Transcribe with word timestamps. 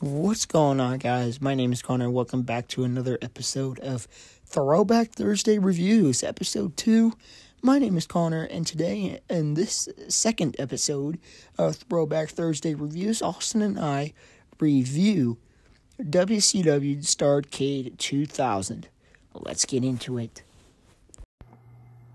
What's 0.00 0.44
going 0.44 0.78
on, 0.78 0.98
guys? 0.98 1.40
My 1.40 1.54
name 1.54 1.72
is 1.72 1.80
Connor. 1.80 2.10
Welcome 2.10 2.42
back 2.42 2.68
to 2.68 2.84
another 2.84 3.16
episode 3.22 3.78
of 3.80 4.06
Throwback 4.44 5.12
Thursday 5.12 5.58
Reviews, 5.58 6.22
episode 6.22 6.76
2. 6.76 7.14
My 7.62 7.78
name 7.78 7.96
is 7.96 8.06
Connor, 8.06 8.42
and 8.42 8.66
today, 8.66 9.20
in 9.30 9.54
this 9.54 9.88
second 10.08 10.54
episode 10.58 11.18
of 11.56 11.76
Throwback 11.76 12.28
Thursday 12.28 12.74
Reviews, 12.74 13.22
Austin 13.22 13.62
and 13.62 13.80
I 13.80 14.12
review 14.60 15.38
WCW 15.98 16.98
Starrcade 16.98 17.96
2000. 17.96 18.88
Let's 19.32 19.64
get 19.64 19.82
into 19.82 20.18
it. 20.18 20.42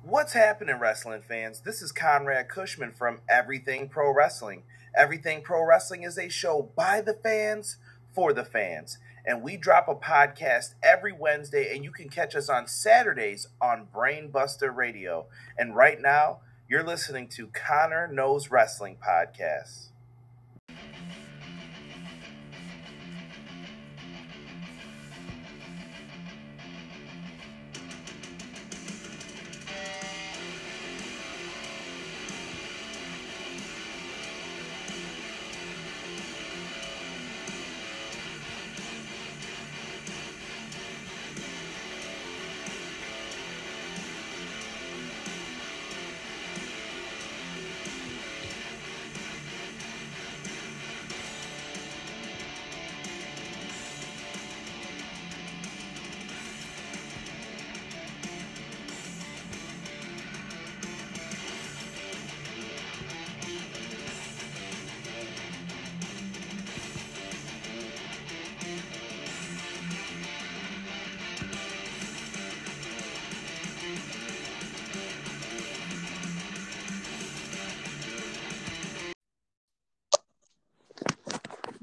What's 0.03 0.33
happening, 0.33 0.77
wrestling 0.77 1.23
fans? 1.23 1.61
This 1.61 1.81
is 1.81 1.91
Conrad 1.91 2.47
Cushman 2.47 2.91
from 2.91 3.21
Everything 3.27 3.89
Pro 3.89 4.13
Wrestling. 4.13 4.61
Everything 4.95 5.41
Pro 5.41 5.65
Wrestling 5.65 6.03
is 6.03 6.17
a 6.17 6.29
show 6.29 6.71
by 6.75 7.01
the 7.01 7.13
fans 7.13 7.77
for 8.13 8.33
the 8.33 8.43
fans. 8.43 8.97
And 9.25 9.43
we 9.43 9.55
drop 9.55 9.87
a 9.87 9.95
podcast 9.95 10.73
every 10.81 11.13
Wednesday, 11.13 11.73
and 11.73 11.83
you 11.83 11.91
can 11.91 12.09
catch 12.09 12.35
us 12.35 12.49
on 12.49 12.67
Saturdays 12.67 13.47
on 13.61 13.87
Brainbuster 13.93 14.75
Radio. 14.75 15.27
And 15.57 15.75
right 15.75 16.01
now, 16.01 16.39
you're 16.67 16.83
listening 16.83 17.27
to 17.29 17.47
Connor 17.47 18.07
Knows 18.07 18.49
Wrestling 18.49 18.97
Podcast. 18.97 19.90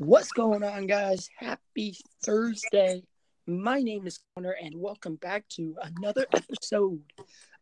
What's 0.09 0.33
going 0.33 0.65
on, 0.65 0.87
guys? 0.87 1.29
Happy 1.37 1.95
Thursday. 2.25 3.03
My 3.47 3.83
name 3.83 4.07
is 4.07 4.21
Connor, 4.35 4.53
and 4.59 4.73
welcome 4.75 5.17
back 5.17 5.47
to 5.51 5.77
another 5.83 6.25
episode 6.35 7.03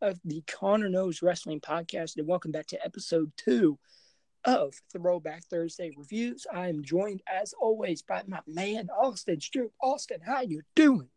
of 0.01 0.21
the 0.25 0.45
Connor 0.47 0.89
Knows 0.89 1.23
Wrestling 1.23 1.61
Podcast. 1.61 2.17
And 2.17 2.29
welcome 2.29 2.53
back 2.53 2.69
to 2.69 2.87
episode 2.87 3.33
two 3.37 3.81
of 4.45 4.75
Throwback 4.93 5.43
Thursday 5.47 5.91
Reviews. 5.97 6.47
I 6.55 6.69
am 6.69 6.85
joined, 6.85 7.21
as 7.29 7.53
always, 7.61 8.03
by 8.03 8.23
my 8.29 8.39
man, 8.47 8.91
Austin 8.97 9.41
Stewart. 9.41 9.73
Austin, 9.83 10.21
how 10.25 10.43
you 10.43 10.63
doing? 10.77 11.09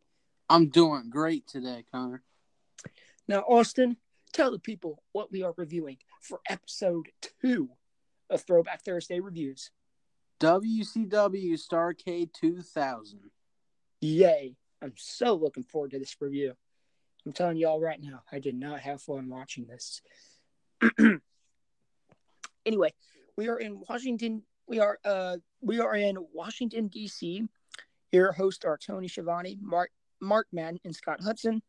I'm 0.50 0.70
doing 0.70 1.12
great 1.12 1.46
today, 1.46 1.86
Connor. 1.92 2.24
Now, 3.28 3.42
Austin, 3.42 3.98
tell 4.34 4.50
the 4.50 4.58
people 4.58 5.04
what 5.12 5.32
we 5.32 5.44
are 5.44 5.54
reviewing 5.58 5.98
for 6.24 6.40
episode 6.50 7.10
two 7.44 7.70
of 8.32 8.42
Throwback 8.42 8.84
Thursday 8.84 9.20
Reviews. 9.20 9.70
WCW 10.40 11.54
Starrcade 11.60 12.32
2000. 12.34 13.20
Yay. 14.02 14.56
I'm 14.82 14.94
so 14.96 15.36
looking 15.36 15.64
forward 15.64 15.92
to 15.92 16.00
this 16.00 16.16
review. 16.22 16.54
I'm 17.26 17.34
telling 17.34 17.58
y'all 17.58 17.82
right 17.82 18.02
now, 18.02 18.22
I 18.32 18.40
did 18.40 18.56
not 18.56 18.80
have 18.80 19.02
fun 19.02 19.28
watching 19.30 19.66
this. 19.66 20.02
anyway, 22.66 22.94
we 23.36 23.50
are 23.50 23.60
in 23.60 23.82
Washington. 23.90 24.44
We 24.68 24.80
are 24.80 24.98
uh 25.04 25.38
we 25.62 25.82
are 25.82 25.96
in 25.96 26.18
Washington 26.34 26.88
D.C. 26.88 27.44
Your 28.14 28.32
hosts 28.32 28.64
are 28.64 28.78
Tony 28.78 29.10
Schiavone, 29.10 29.58
Mark 29.62 29.92
Mark 30.22 30.48
Madden, 30.54 30.80
and 30.86 30.96
Scott 30.96 31.20
Hudson. 31.22 31.62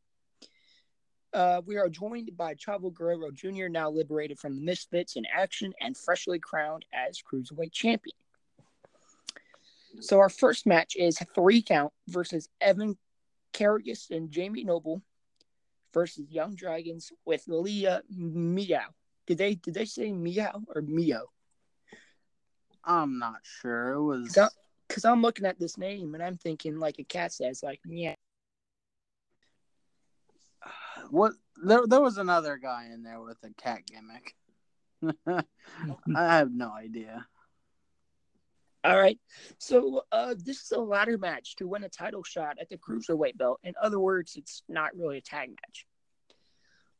Uh, 1.32 1.62
we 1.64 1.76
are 1.76 1.88
joined 1.88 2.36
by 2.36 2.54
Chavo 2.54 2.92
Guerrero 2.92 3.30
Jr., 3.30 3.68
now 3.68 3.88
liberated 3.88 4.38
from 4.38 4.56
the 4.56 4.62
Misfits 4.62 5.14
in 5.14 5.24
action 5.32 5.72
and 5.80 5.96
freshly 5.96 6.40
crowned 6.40 6.84
as 6.92 7.22
Cruiserweight 7.22 7.70
Champion. 7.72 8.16
So 10.00 10.18
our 10.18 10.28
first 10.28 10.66
match 10.66 10.96
is 10.96 11.18
three 11.34 11.62
count 11.62 11.92
versus 12.08 12.48
Evan 12.60 12.96
Karagias 13.52 14.10
and 14.10 14.30
Jamie 14.30 14.64
Noble 14.64 15.02
versus 15.92 16.26
Jung 16.30 16.54
Dragons 16.54 17.12
with 17.24 17.44
Leia 17.46 18.02
Meow. 18.08 18.86
Did 19.26 19.38
they 19.38 19.54
did 19.54 19.74
they 19.74 19.84
say 19.84 20.12
Meow 20.12 20.62
or 20.74 20.82
Mio? 20.82 21.26
I'm 22.84 23.18
not 23.18 23.40
sure. 23.42 23.92
It 23.92 24.02
was 24.02 24.38
because 24.88 25.04
I'm 25.04 25.22
looking 25.22 25.46
at 25.46 25.58
this 25.58 25.76
name 25.76 26.14
and 26.14 26.22
I'm 26.22 26.36
thinking 26.36 26.78
like 26.78 26.98
a 26.98 27.04
cat 27.04 27.32
says 27.32 27.62
like 27.62 27.80
yeah. 27.84 28.14
What 31.10 31.32
there 31.62 31.86
there 31.86 32.00
was 32.00 32.18
another 32.18 32.56
guy 32.56 32.88
in 32.92 33.02
there 33.02 33.20
with 33.20 33.38
a 33.42 33.50
cat 33.60 33.82
gimmick. 33.86 34.34
I 36.16 36.36
have 36.36 36.52
no 36.52 36.72
idea. 36.72 37.26
All 38.82 38.98
right. 38.98 39.18
So 39.58 40.02
uh, 40.10 40.34
this 40.38 40.62
is 40.62 40.72
a 40.72 40.80
ladder 40.80 41.18
match 41.18 41.56
to 41.56 41.68
win 41.68 41.84
a 41.84 41.88
title 41.88 42.22
shot 42.22 42.56
at 42.60 42.70
the 42.70 42.78
cruiserweight 42.78 43.36
belt. 43.36 43.60
In 43.62 43.74
other 43.80 44.00
words, 44.00 44.36
it's 44.36 44.62
not 44.68 44.96
really 44.96 45.18
a 45.18 45.22
tag 45.22 45.50
match. 45.50 45.86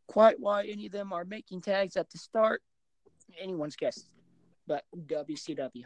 Quite 0.07 0.39
why 0.39 0.67
any 0.67 0.87
of 0.87 0.93
them 0.93 1.13
are 1.13 1.25
making 1.25 1.63
tags 1.63 1.97
at 1.97 2.11
the 2.11 2.19
start, 2.19 2.63
anyone's 3.41 3.77
guess. 3.77 4.05
But 4.67 4.85
WCW. 4.95 5.85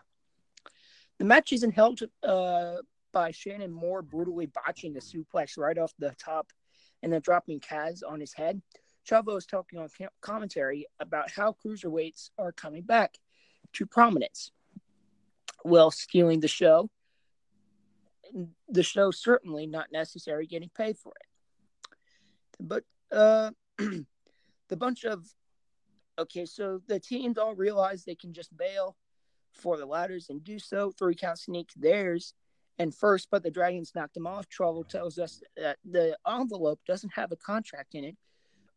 The 1.18 1.24
match 1.24 1.52
isn't 1.52 1.72
held 1.72 2.00
uh, 2.24 2.76
by 3.12 3.30
Shannon 3.30 3.72
Moore 3.72 4.02
brutally 4.02 4.46
botching 4.46 4.94
the 4.94 5.00
suplex 5.00 5.56
right 5.56 5.78
off 5.78 5.92
the 5.98 6.14
top 6.18 6.48
and 7.02 7.12
then 7.12 7.20
dropping 7.20 7.60
Kaz 7.60 8.02
on 8.06 8.18
his 8.18 8.34
head. 8.34 8.60
Chavo 9.08 9.36
is 9.36 9.46
talking 9.46 9.78
on 9.78 9.88
commentary 10.20 10.86
about 10.98 11.30
how 11.30 11.54
cruiserweights 11.64 12.30
are 12.36 12.50
coming 12.50 12.82
back 12.82 13.16
to 13.74 13.86
prominence 13.86 14.50
well 15.64 15.90
stealing 15.90 16.40
the 16.40 16.48
show. 16.48 16.90
The 18.68 18.82
show 18.82 19.10
certainly 19.10 19.66
not 19.66 19.92
necessary 19.92 20.46
getting 20.46 20.70
paid 20.76 20.98
for 20.98 21.12
it. 21.16 21.96
But 22.60 22.84
uh, 23.12 23.50
the 23.78 24.76
bunch 24.76 25.04
of 25.04 25.26
okay, 26.18 26.44
so 26.44 26.80
the 26.86 27.00
teams 27.00 27.38
all 27.38 27.54
realize 27.54 28.04
they 28.04 28.14
can 28.14 28.32
just 28.32 28.56
bail 28.56 28.96
for 29.52 29.76
the 29.76 29.86
ladders 29.86 30.30
and 30.30 30.44
do 30.44 30.58
so. 30.58 30.92
Three 30.92 31.14
count 31.14 31.38
sneak 31.38 31.70
theirs 31.76 32.34
and 32.78 32.94
first, 32.94 33.28
but 33.30 33.42
the 33.42 33.50
Dragons 33.50 33.92
knocked 33.94 34.14
them 34.14 34.26
off. 34.26 34.48
Trouble 34.48 34.84
tells 34.84 35.18
us 35.18 35.42
that 35.56 35.78
the 35.84 36.16
envelope 36.28 36.80
doesn't 36.86 37.12
have 37.14 37.32
a 37.32 37.36
contract 37.36 37.94
in 37.94 38.04
it, 38.04 38.16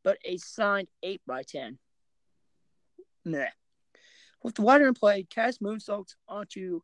but 0.03 0.17
a 0.23 0.37
signed 0.37 0.87
eight 1.03 1.21
by 1.27 1.43
ten. 1.43 1.79
Meh. 3.25 3.49
With 4.43 4.55
the 4.55 4.61
ladder 4.61 4.87
in 4.87 4.93
play, 4.93 5.23
Kaz 5.23 5.59
moonsaults 5.59 6.15
onto 6.27 6.81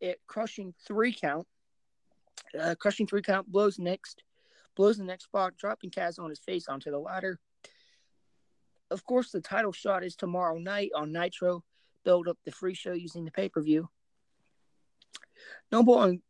it, 0.00 0.20
crushing 0.26 0.74
three 0.86 1.12
count. 1.12 1.46
Uh, 2.58 2.74
crushing 2.74 3.06
three 3.06 3.22
count 3.22 3.50
blows 3.50 3.78
next, 3.78 4.22
blows 4.76 4.98
the 4.98 5.04
next 5.04 5.24
spot, 5.24 5.56
dropping 5.56 5.90
Kaz 5.90 6.18
on 6.18 6.30
his 6.30 6.40
face 6.40 6.68
onto 6.68 6.90
the 6.90 6.98
ladder. 6.98 7.38
Of 8.90 9.04
course, 9.04 9.30
the 9.30 9.40
title 9.40 9.72
shot 9.72 10.02
is 10.02 10.16
tomorrow 10.16 10.58
night 10.58 10.90
on 10.94 11.12
Nitro. 11.12 11.62
Build 12.04 12.28
up 12.28 12.38
the 12.44 12.50
free 12.50 12.74
show 12.74 12.92
using 12.92 13.24
the 13.24 13.30
pay 13.30 13.48
per 13.50 13.60
view. 13.60 13.88
Noble 15.70 16.02
and 16.02 16.22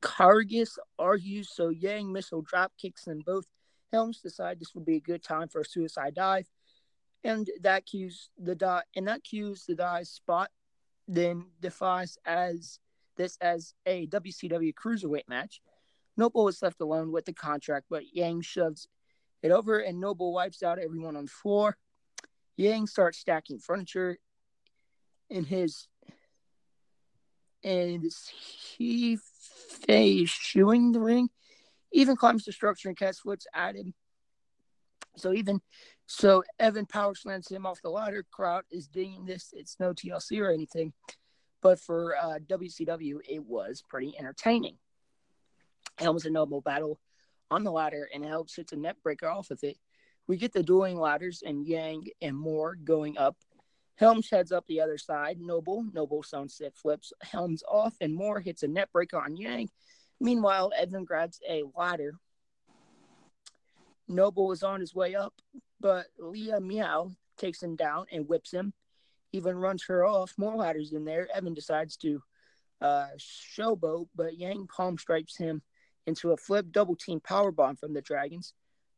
Karagias 0.00 0.78
argues, 0.98 1.50
so 1.52 1.68
Yang 1.68 2.12
missile 2.12 2.42
drop 2.42 2.72
kicks 2.80 3.04
them 3.04 3.22
both. 3.26 3.46
Helms 3.92 4.20
decide 4.20 4.60
this 4.60 4.74
would 4.74 4.86
be 4.86 4.96
a 4.96 5.00
good 5.00 5.22
time 5.22 5.48
for 5.48 5.60
a 5.60 5.64
suicide 5.64 6.14
dive 6.14 6.48
and 7.24 7.48
that 7.62 7.86
cues 7.86 8.30
the 8.38 8.54
dot 8.54 8.84
and 8.96 9.08
that 9.08 9.22
cues 9.22 9.64
the 9.66 9.74
die 9.74 10.02
spot 10.02 10.50
then 11.08 11.46
defies 11.60 12.16
as 12.24 12.78
this 13.16 13.36
as 13.40 13.74
a 13.84 14.06
WCW 14.06 14.72
cruiserweight 14.72 15.28
match. 15.28 15.60
Noble 16.16 16.48
is 16.48 16.62
left 16.62 16.80
alone 16.80 17.10
with 17.12 17.24
the 17.24 17.32
contract, 17.32 17.86
but 17.90 18.14
Yang 18.14 18.42
shoves 18.42 18.88
it 19.42 19.50
over 19.50 19.80
and 19.80 20.00
Noble 20.00 20.32
wipes 20.32 20.62
out 20.62 20.78
everyone 20.78 21.16
on 21.16 21.24
the 21.24 21.30
floor. 21.30 21.76
Yang 22.56 22.86
starts 22.86 23.18
stacking 23.18 23.58
furniture 23.58 24.18
in 25.28 25.44
his 25.44 25.88
and 27.62 28.10
he 28.76 29.18
eschewing 29.88 30.92
the 30.92 31.00
ring. 31.00 31.28
Even 31.92 32.16
climbs 32.16 32.44
the 32.44 32.52
structure 32.52 32.88
and 32.88 32.98
catch 32.98 33.18
flips 33.18 33.46
at 33.54 33.74
him. 33.74 33.94
So 35.16 35.32
even 35.32 35.60
so, 36.12 36.42
Evan 36.58 36.86
power 36.86 37.14
slams 37.14 37.48
him 37.48 37.64
off 37.64 37.80
the 37.82 37.88
ladder. 37.88 38.26
Crowd 38.32 38.64
is 38.68 38.88
digging 38.88 39.26
this. 39.26 39.54
It's 39.56 39.78
no 39.78 39.92
TLC 39.92 40.40
or 40.40 40.50
anything, 40.50 40.92
but 41.62 41.78
for 41.78 42.16
uh, 42.16 42.40
WCW, 42.48 43.18
it 43.28 43.44
was 43.44 43.84
pretty 43.88 44.18
entertaining. 44.18 44.76
Helms 45.98 46.24
and 46.24 46.34
Noble 46.34 46.62
battle 46.62 46.98
on 47.48 47.62
the 47.62 47.70
ladder, 47.70 48.08
and 48.12 48.24
Helms 48.24 48.56
hits 48.56 48.72
a 48.72 48.76
neckbreaker 48.76 49.32
off 49.32 49.52
of 49.52 49.60
it. 49.62 49.76
We 50.26 50.36
get 50.36 50.52
the 50.52 50.64
dueling 50.64 50.98
ladders 50.98 51.44
and 51.46 51.64
Yang 51.64 52.08
and 52.20 52.36
Moore 52.36 52.74
going 52.74 53.16
up. 53.16 53.36
Helms 53.94 54.28
heads 54.28 54.50
up 54.50 54.66
the 54.66 54.80
other 54.80 54.98
side. 54.98 55.38
Noble, 55.40 55.86
Noble 55.92 56.24
sunset 56.24 56.74
flips 56.74 57.12
Helms 57.22 57.62
off, 57.70 57.94
and 58.00 58.12
Moore 58.12 58.40
hits 58.40 58.64
a 58.64 58.68
neckbreaker 58.68 59.24
on 59.24 59.36
Yang. 59.36 59.70
Meanwhile, 60.20 60.72
Evan 60.76 61.04
grabs 61.04 61.38
a 61.48 61.62
ladder. 61.78 62.14
Noble 64.08 64.50
is 64.50 64.64
on 64.64 64.80
his 64.80 64.92
way 64.92 65.14
up, 65.14 65.34
but 65.80 66.06
Leia 66.20 66.62
Meow 66.62 67.12
takes 67.36 67.62
him 67.62 67.76
down 67.76 68.06
and 68.12 68.28
whips 68.28 68.52
him. 68.52 68.72
Evan 69.34 69.56
runs 69.56 69.84
her 69.84 70.04
off. 70.04 70.34
More 70.36 70.56
ladders 70.56 70.92
in 70.92 71.04
there. 71.04 71.28
Evan 71.34 71.54
decides 71.54 71.96
to 71.98 72.22
uh, 72.80 73.06
showboat, 73.18 74.08
but 74.14 74.38
Yang 74.38 74.66
palm 74.66 74.98
strikes 74.98 75.36
him 75.36 75.62
into 76.06 76.32
a 76.32 76.36
flip 76.36 76.66
double 76.70 76.96
team 76.96 77.20
power 77.20 77.52
bomb 77.52 77.76
from 77.76 77.92
the 77.92 78.02
Dragons. 78.02 78.54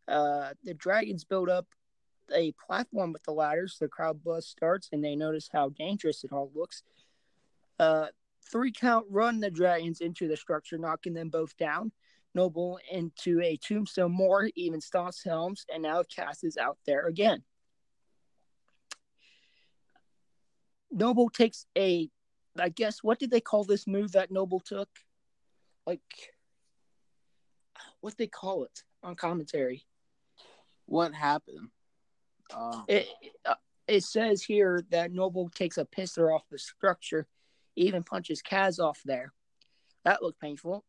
Uh, 0.08 0.50
the 0.64 0.74
Dragons 0.74 1.24
build 1.24 1.48
up 1.48 1.66
a 2.34 2.52
platform 2.52 3.12
with 3.12 3.22
the 3.24 3.32
ladders. 3.32 3.76
The 3.78 3.88
crowd 3.88 4.22
buzz 4.24 4.46
starts, 4.46 4.88
and 4.92 5.04
they 5.04 5.16
notice 5.16 5.48
how 5.52 5.70
dangerous 5.70 6.24
it 6.24 6.32
all 6.32 6.50
looks. 6.54 6.82
Uh, 7.78 8.06
three 8.50 8.72
count 8.72 9.06
run 9.10 9.40
the 9.40 9.50
Dragons 9.50 10.00
into 10.00 10.28
the 10.28 10.36
structure, 10.36 10.78
knocking 10.78 11.14
them 11.14 11.28
both 11.28 11.56
down. 11.56 11.92
Noble 12.34 12.78
into 12.90 13.40
a 13.40 13.56
tombstone. 13.56 14.12
More 14.12 14.50
even 14.54 14.80
stomps 14.80 15.24
Helms, 15.24 15.66
and 15.72 15.82
now 15.82 16.02
Kaz 16.02 16.44
is 16.44 16.56
out 16.56 16.78
there 16.86 17.06
again. 17.06 17.42
Noble 20.90 21.30
takes 21.30 21.66
a, 21.76 22.10
I 22.58 22.68
guess, 22.68 23.02
what 23.02 23.18
did 23.18 23.30
they 23.30 23.40
call 23.40 23.64
this 23.64 23.86
move 23.86 24.12
that 24.12 24.30
Noble 24.30 24.60
took? 24.60 24.88
Like, 25.86 26.00
what 28.00 28.16
they 28.16 28.26
call 28.26 28.64
it 28.64 28.82
on 29.02 29.14
commentary? 29.14 29.84
What 30.86 31.14
happened? 31.14 31.68
Uh, 32.54 32.82
it 32.88 33.08
it 33.88 34.04
says 34.04 34.42
here 34.42 34.82
that 34.90 35.12
Noble 35.12 35.48
takes 35.48 35.78
a 35.78 35.84
pisser 35.84 36.34
off 36.34 36.42
the 36.50 36.58
structure, 36.58 37.26
Evan 37.78 38.02
punches 38.02 38.42
Kaz 38.42 38.78
off 38.78 39.00
there. 39.04 39.32
That 40.04 40.22
looked 40.22 40.40
painful. 40.40 40.84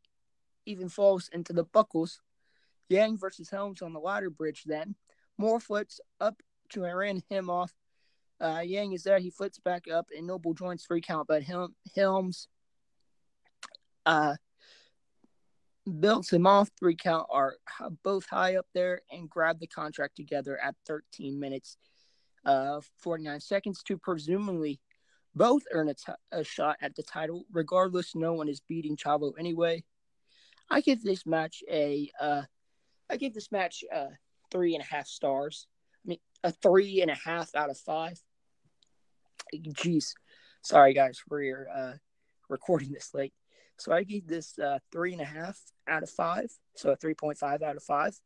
Evan 0.68 0.90
falls 0.90 1.30
into 1.34 1.54
the 1.54 1.64
buckles. 1.64 2.22
Yang 2.90 3.18
versus 3.18 3.50
Helms 3.50 3.82
on 3.82 3.94
the 3.94 4.00
ladder 4.00 4.30
bridge. 4.30 4.64
Then 4.66 4.96
Moore 5.38 5.60
flips 5.60 6.00
up 6.20 6.42
to 6.70 6.84
and 6.84 6.98
ran 6.98 7.24
him 7.30 7.50
off. 7.50 7.74
Uh, 8.40 8.62
Yang 8.64 8.94
is 8.94 9.04
there. 9.04 9.20
He 9.20 9.30
flips 9.30 9.60
back 9.60 9.88
up, 9.88 10.08
and 10.16 10.28
Noble 10.28 10.54
joins 10.54 10.84
three 10.84 11.02
count. 11.02 11.28
But 11.28 11.44
Hel- 11.44 11.74
Helms 11.96 12.48
uh, 14.06 14.36
builds 16.00 16.32
him 16.32 16.46
off. 16.46 16.70
Three 16.78 16.96
count 16.96 17.28
are 17.32 17.56
both 18.04 18.26
high 18.26 18.58
up 18.58 18.68
there 18.74 19.02
and 19.12 19.30
grab 19.30 19.60
the 19.60 19.68
contract 19.68 20.16
together 20.16 20.60
at 20.62 20.76
13 20.88 21.40
minutes, 21.40 21.78
uh, 22.46 22.82
49 22.98 23.40
seconds 23.40 23.82
to 23.84 23.98
presumably 23.98 24.80
both 25.36 25.64
earn 25.72 25.90
a, 25.90 25.94
t- 25.94 26.12
a 26.32 26.44
shot 26.44 26.78
at 26.82 26.96
the 26.96 27.04
title. 27.04 27.46
Regardless, 27.52 28.14
no 28.16 28.34
one 28.34 28.50
is 28.50 28.62
beating 28.62 28.98
Chavo 28.98 29.34
anyway. 29.40 29.84
I 30.70 30.82
give 30.82 31.04
this 31.04 31.26
match 31.26 31.64
a, 31.70 32.12
uh, 32.20 32.44
I 33.10 33.18
give 33.18 33.34
this 33.34 33.52
match 33.52 33.84
uh, 33.94 34.08
three 34.52 34.76
and 34.76 34.84
a 34.84 34.88
half 34.88 35.08
stars. 35.08 35.68
I 36.06 36.10
mean, 36.10 36.20
a 36.44 36.52
three 36.52 37.02
and 37.02 37.12
a 37.12 37.16
half 37.16 37.54
out 37.56 37.70
of 37.70 37.78
five. 37.78 38.20
Jeez, 39.54 40.14
sorry 40.64 40.94
guys 40.94 41.20
for 41.28 41.42
your 41.42 41.68
uh, 41.70 41.94
recording 42.50 42.92
this 42.92 43.14
late. 43.14 43.34
So 43.78 43.92
I 43.92 44.04
give 44.04 44.28
this 44.28 44.58
uh, 44.60 44.80
three 44.92 45.14
and 45.14 45.22
a 45.22 45.26
half 45.26 45.60
out 45.88 46.04
of 46.04 46.10
five, 46.10 46.52
so 46.76 46.92
a 46.92 46.98
3.5 46.98 47.62
out 47.62 47.76
of 47.76 47.84
five. 47.84 48.18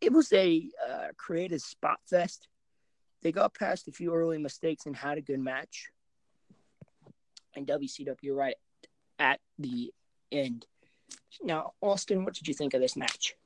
It 0.00 0.12
was 0.12 0.32
a 0.32 0.68
uh, 0.88 1.08
creative 1.16 1.60
spot 1.60 1.98
fest. 2.08 2.48
They 3.22 3.32
got 3.32 3.54
past 3.54 3.88
a 3.88 3.92
few 3.92 4.14
early 4.14 4.38
mistakes 4.38 4.86
and 4.86 4.96
had 4.96 5.18
a 5.18 5.22
good 5.22 5.40
match. 5.40 5.88
And 7.54 7.66
WCW 7.66 8.34
right 8.34 8.56
at 9.18 9.40
the 9.58 9.92
end. 10.30 10.66
Now, 11.42 11.72
Austin, 11.80 12.24
what 12.24 12.34
did 12.34 12.48
you 12.48 12.54
think 12.54 12.74
of 12.74 12.80
this 12.80 12.96
match? 12.96 13.36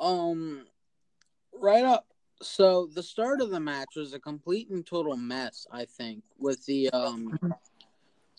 Um, 0.00 0.66
right 1.52 1.84
up. 1.84 2.06
So 2.42 2.88
the 2.92 3.02
start 3.02 3.40
of 3.40 3.50
the 3.50 3.60
match 3.60 3.96
was 3.96 4.12
a 4.12 4.18
complete 4.18 4.68
and 4.70 4.84
total 4.84 5.16
mess. 5.16 5.66
I 5.70 5.84
think 5.84 6.24
with 6.38 6.64
the 6.66 6.90
um, 6.90 7.30
mm-hmm. 7.32 7.50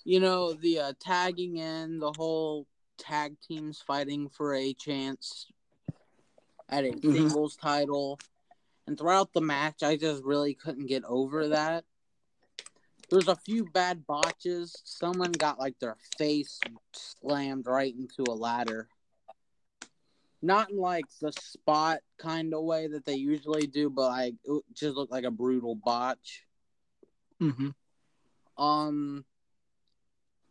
you 0.03 0.19
know, 0.19 0.53
the 0.53 0.79
uh, 0.79 0.93
tagging 0.99 1.57
in, 1.57 1.99
the 1.99 2.13
whole 2.17 2.67
tag 2.97 3.35
teams 3.47 3.81
fighting 3.85 4.29
for 4.29 4.53
a 4.53 4.73
chance 4.73 5.47
at 6.69 6.83
a 6.83 6.89
mm-hmm. 6.89 7.13
singles 7.13 7.55
title, 7.55 8.19
and 8.85 8.97
throughout 8.97 9.33
the 9.33 9.41
match, 9.41 9.81
I 9.81 9.95
just 9.95 10.23
really 10.23 10.53
couldn't 10.53 10.87
get 10.87 11.03
over 11.05 11.47
that. 11.49 11.85
There's 13.09 13.27
a 13.27 13.35
few 13.35 13.65
bad 13.65 14.05
botches. 14.07 14.75
Someone 14.83 15.31
got 15.31 15.59
like 15.59 15.77
their 15.79 15.95
face 16.17 16.59
slammed 16.93 17.67
right 17.67 17.93
into 17.95 18.29
a 18.29 18.33
ladder. 18.33 18.87
Not 20.41 20.71
in 20.71 20.77
like 20.77 21.05
the 21.21 21.31
spot 21.31 21.99
kind 22.17 22.53
of 22.53 22.63
way 22.63 22.87
that 22.87 23.05
they 23.05 23.15
usually 23.15 23.67
do, 23.67 23.89
but 23.89 24.09
like 24.09 24.35
it 24.43 24.63
just 24.73 24.95
looked 24.95 25.11
like 25.11 25.23
a 25.23 25.31
brutal 25.31 25.75
botch. 25.75 26.45
Mm-hmm. 27.41 28.63
Um. 28.63 29.25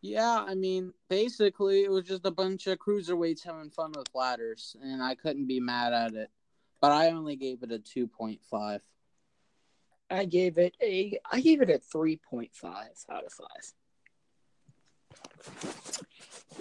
Yeah, 0.01 0.45
I 0.47 0.53
mean, 0.53 0.93
basically, 1.09 1.83
it 1.83 1.89
was 1.89 2.03
just 2.03 2.27
a 2.27 2.31
bunch 2.31 2.67
of 2.67 2.77
cruiserweights 2.77 3.43
having 3.43 3.71
fun 3.71 3.91
with 3.97 4.07
ladders, 4.13 4.75
and 4.79 5.01
I 5.01 5.15
couldn't 5.15 5.47
be 5.47 5.59
mad 5.59 5.93
at 5.93 6.13
it. 6.13 6.29
But 6.79 6.91
I 6.91 7.07
only 7.07 7.35
gave 7.35 7.63
it 7.63 7.71
a 7.71 7.79
two 7.79 8.07
point 8.07 8.41
five. 8.51 8.83
I 10.09 10.25
gave 10.25 10.57
it 10.57 10.75
a 10.81 11.19
I 11.31 11.41
gave 11.41 11.61
it 11.61 11.69
a 11.69 11.79
three 11.79 12.19
point 12.29 12.51
five 12.53 12.93
out 13.09 13.25
of 13.25 13.33
five. 13.33 13.73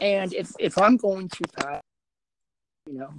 And 0.00 0.32
if 0.32 0.52
if 0.58 0.78
I'm 0.78 0.96
going 0.96 1.28
to 1.28 1.42
pass, 1.58 1.80
you 2.86 2.98
know, 2.98 3.10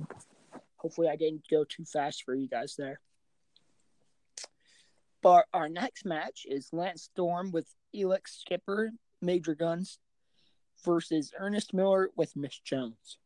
hopefully 0.78 1.10
I 1.10 1.16
didn't 1.16 1.48
go 1.50 1.64
too 1.64 1.86
fast 1.86 2.24
for 2.24 2.34
you 2.34 2.48
guys 2.48 2.76
there. 2.78 3.00
But 5.22 5.46
our 5.54 5.70
next 5.70 6.06
match 6.06 6.46
is 6.48 6.70
Lance 6.72 7.04
Storm 7.04 7.52
with 7.52 7.68
Elix 7.96 8.42
Skipper, 8.42 8.92
Major 9.22 9.56
Guns, 9.56 10.00
versus 10.84 11.32
Ernest 11.38 11.74
Miller 11.74 12.12
with 12.16 12.36
Miss 12.36 12.60
Jones. 12.60 13.18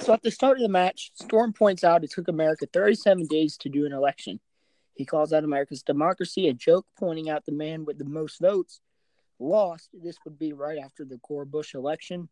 So 0.00 0.12
at 0.12 0.22
the 0.22 0.30
start 0.30 0.58
of 0.58 0.62
the 0.62 0.68
match, 0.68 1.10
Storm 1.14 1.52
points 1.52 1.82
out 1.82 2.04
it 2.04 2.12
took 2.12 2.28
America 2.28 2.66
37 2.72 3.26
days 3.26 3.56
to 3.58 3.68
do 3.68 3.86
an 3.86 3.92
election. 3.92 4.38
He 4.94 5.04
calls 5.04 5.32
out 5.32 5.44
America's 5.44 5.82
democracy 5.82 6.48
a 6.48 6.54
joke, 6.54 6.86
pointing 6.98 7.28
out 7.28 7.44
the 7.44 7.52
man 7.52 7.84
with 7.84 7.98
the 7.98 8.04
most 8.04 8.40
votes 8.40 8.80
lost. 9.38 9.90
This 9.92 10.16
would 10.24 10.38
be 10.38 10.52
right 10.52 10.78
after 10.78 11.04
the 11.04 11.18
Gore 11.26 11.44
Bush 11.44 11.74
election. 11.74 12.28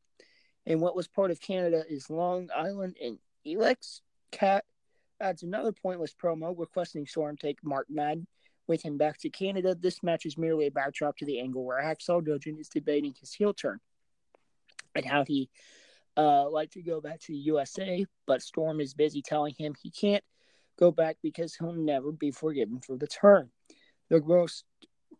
And 0.67 0.81
what 0.81 0.97
was 0.97 1.09
part 1.09 1.31
of 1.31 1.41
Canada 1.41 1.85
is 1.89 2.09
Long 2.09 2.49
Island 2.57 2.97
and 3.03 3.19
Elix. 3.47 4.01
Cat 4.31 4.65
adds 5.21 5.43
another 5.43 5.73
pointless 5.73 6.15
promo 6.15 6.55
requesting 6.57 7.07
Storm 7.07 7.37
take 7.37 7.59
Mark 7.63 7.87
Madden 7.91 8.27
with 8.67 8.83
him 8.83 8.97
back 8.97 9.19
to 9.19 9.31
Canada. 9.31 9.75
This 9.75 10.03
match 10.03 10.27
is 10.27 10.39
merely 10.39 10.67
a 10.67 10.71
backdrop 10.71 11.17
to 11.19 11.27
the 11.27 11.41
angle 11.41 11.65
where 11.65 11.81
Axel 11.81 12.21
Duggan 12.21 12.59
is 12.59 12.69
debating 12.69 13.15
his 13.19 13.33
heel 13.33 13.53
turn 13.53 13.81
and 14.95 15.05
how 15.05 15.25
he 15.25 15.51
uh, 16.17 16.49
like 16.49 16.71
to 16.73 16.83
go 16.83 17.01
back 17.01 17.21
to 17.21 17.33
the 17.33 17.39
USA, 17.39 18.05
but 18.27 18.43
Storm 18.43 18.81
is 18.81 18.95
busy 18.95 19.23
telling 19.23 19.55
him 19.57 19.75
he 19.81 19.91
can't 19.91 20.25
go 20.79 20.91
back 20.91 21.17
because 21.23 21.55
he'll 21.55 21.73
never 21.73 22.13
be 22.13 22.31
forgiven 22.31 22.81
for 22.81 22.97
the 22.97 23.07
turn. 23.07 23.51
The 24.11 24.21
girls, 24.21 24.65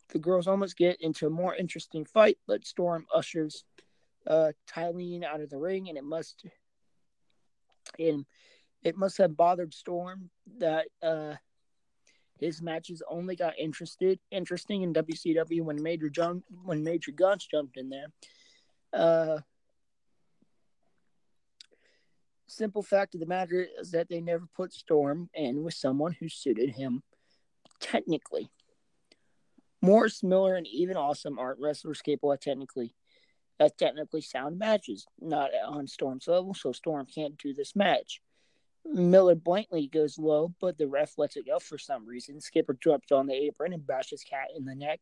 the 0.09 0.19
girls 0.19 0.47
almost 0.47 0.77
get 0.77 1.01
into 1.01 1.27
a 1.27 1.31
more 1.31 1.55
interesting 1.55 2.05
fight, 2.05 2.39
but 2.47 2.67
Storm 2.67 3.07
ushers 3.15 3.65
uh, 4.27 4.53
Tylene 4.69 5.25
out 5.25 5.41
of 5.41 5.51
the 5.51 5.59
ring, 5.59 5.89
and 5.89 5.99
it 5.99 6.05
must 6.05 6.45
and 7.99 8.25
it 8.83 8.97
must 8.97 9.19
have 9.19 9.37
bothered 9.37 9.75
Storm 9.75 10.31
that 10.59 10.87
uh, 11.03 11.35
his 12.39 12.61
matches 12.61 13.03
only 13.09 13.37
got 13.37 13.59
interested 13.59 14.19
interesting 14.31 14.83
in 14.83 14.95
WCW 14.95 15.63
when 15.63 15.83
Major 15.83 16.09
jump 16.09 16.45
when 16.65 16.83
Major 16.83 17.13
Guns 17.13 17.47
jumped 17.51 17.77
in 17.77 17.89
there. 17.89 18.07
Uh, 18.93 19.39
simple 22.55 22.83
fact 22.83 23.15
of 23.15 23.21
the 23.21 23.27
matter 23.27 23.67
is 23.81 23.91
that 23.91 24.09
they 24.09 24.21
never 24.21 24.47
put 24.55 24.73
Storm 24.73 25.29
in 25.35 25.65
with 25.65 25.75
someone 25.75 26.13
who 26.13 26.29
suited 26.29 26.71
him 26.71 27.03
technically. 27.81 28.51
Morrus, 29.85 30.23
Miller, 30.23 30.55
and 30.55 30.67
even 30.67 30.97
Awesome 30.97 31.39
aren't 31.39 31.61
wrestlers 31.61 32.01
capable 32.01 32.33
of 32.33 32.41
technically 32.41 32.95
at 33.61 33.79
technically 33.79 34.21
sound 34.21 34.59
matches, 34.59 35.07
not 35.21 35.51
on 35.67 35.87
Storm's 35.87 36.27
level, 36.27 36.55
so 36.55 36.73
Storm 36.73 37.07
can't 37.07 37.39
do 37.39 37.53
this 37.53 37.77
match. 37.77 38.21
Miller 38.85 39.35
blankly 39.35 39.87
goes 39.87 40.19
low, 40.19 40.53
but 40.61 40.77
the 40.77 40.87
ref 40.87 41.17
lets 41.19 41.37
it 41.37 41.47
go 41.47 41.59
for 41.59 41.79
some 41.79 42.07
reason. 42.07 42.41
Skipper 42.41 42.75
drops 42.75 43.13
on 43.13 43.27
the 43.27 43.35
apron 43.35 43.73
and 43.73 43.87
bashes 43.87 44.25
Cat 44.25 44.49
in 44.57 44.65
the 44.65 44.75
neck, 44.75 45.01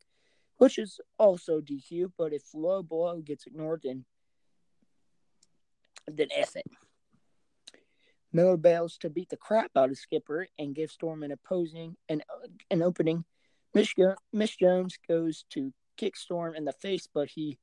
which 0.58 0.78
is 0.78 1.00
also 1.18 1.60
DQ, 1.60 2.12
but 2.18 2.32
if 2.32 2.42
low 2.54 2.82
blow 2.82 3.20
gets 3.20 3.46
ignored, 3.46 3.82
then, 3.84 4.04
then 6.06 6.28
F 6.36 6.56
it. 6.56 6.66
Miller 8.32 8.56
bails 8.56 8.96
to 8.98 9.10
beat 9.10 9.28
the 9.28 9.36
crap 9.36 9.70
out 9.76 9.90
of 9.90 9.98
Skipper 9.98 10.46
and 10.58 10.74
gives 10.74 10.94
Storm 10.94 11.22
an 11.22 11.32
opposing 11.32 11.96
an, 12.08 12.22
an 12.70 12.82
opening. 12.82 13.24
Miss, 13.74 13.94
Miss 14.32 14.56
Jones 14.56 14.98
goes 15.08 15.44
to 15.50 15.72
kick 15.96 16.16
Storm 16.16 16.54
in 16.54 16.64
the 16.64 16.72
face, 16.72 17.08
but 17.12 17.28
he 17.28 17.58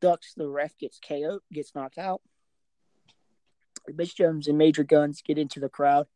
ducks. 0.00 0.34
The 0.34 0.48
ref 0.48 0.76
gets 0.78 0.98
KO, 0.98 1.40
gets 1.52 1.74
knocked 1.74 1.98
out. 1.98 2.22
Miss 3.94 4.14
Jones 4.14 4.48
and 4.48 4.58
Major 4.58 4.84
Guns 4.84 5.22
get 5.22 5.38
into 5.38 5.60
the 5.60 5.68
crowd, 5.68 6.06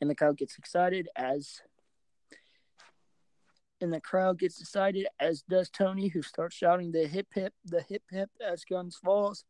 and 0.00 0.10
the 0.10 0.14
crowd 0.14 0.36
gets 0.36 0.58
excited 0.58 1.08
as 1.16 1.62
and 3.80 3.92
the 3.92 4.00
crowd 4.00 4.38
gets 4.38 4.60
excited 4.60 5.06
as 5.20 5.42
does 5.42 5.68
Tony, 5.68 6.08
who 6.08 6.22
starts 6.22 6.56
shouting 6.56 6.92
the 6.92 7.06
hip 7.06 7.26
hip, 7.34 7.52
the 7.64 7.82
hip 7.82 8.02
hip 8.10 8.30
as 8.44 8.64
Guns 8.64 8.96
falls. 8.96 9.44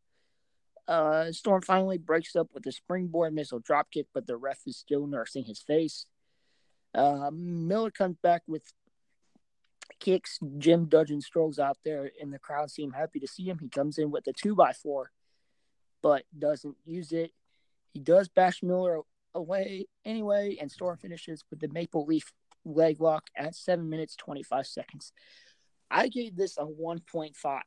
Uh, 0.86 1.32
Storm 1.32 1.62
finally 1.62 1.98
breaks 1.98 2.36
up 2.36 2.48
with 2.52 2.66
a 2.66 2.72
springboard 2.72 3.34
missile 3.34 3.60
dropkick, 3.60 4.06
but 4.12 4.26
the 4.26 4.36
ref 4.36 4.60
is 4.66 4.76
still 4.76 5.06
nursing 5.06 5.44
his 5.44 5.60
face. 5.60 6.06
Uh, 6.94 7.30
Miller 7.32 7.90
comes 7.90 8.16
back 8.22 8.42
with 8.46 8.62
kicks. 9.98 10.38
Jim 10.58 10.86
Duggan 10.86 11.20
strolls 11.20 11.58
out 11.58 11.78
there, 11.84 12.10
and 12.20 12.32
the 12.32 12.38
crowd 12.38 12.70
seem 12.70 12.92
happy 12.92 13.18
to 13.20 13.26
see 13.26 13.44
him. 13.44 13.58
He 13.58 13.68
comes 13.68 13.98
in 13.98 14.10
with 14.10 14.24
the 14.24 14.32
two 14.32 14.54
by 14.54 14.72
four, 14.72 15.10
but 16.02 16.24
doesn't 16.38 16.76
use 16.84 17.12
it. 17.12 17.32
He 17.92 18.00
does 18.00 18.28
bash 18.28 18.62
Miller 18.62 19.00
away 19.34 19.86
anyway, 20.04 20.58
and 20.60 20.70
Storm 20.70 20.98
finishes 20.98 21.44
with 21.50 21.60
the 21.60 21.68
Maple 21.68 22.04
Leaf 22.04 22.32
leg 22.64 23.00
lock 23.00 23.28
at 23.36 23.54
7 23.54 23.88
minutes 23.88 24.16
25 24.16 24.66
seconds. 24.66 25.12
I 25.90 26.08
gave 26.08 26.36
this 26.36 26.56
a 26.56 26.64
1.5. 26.64 27.60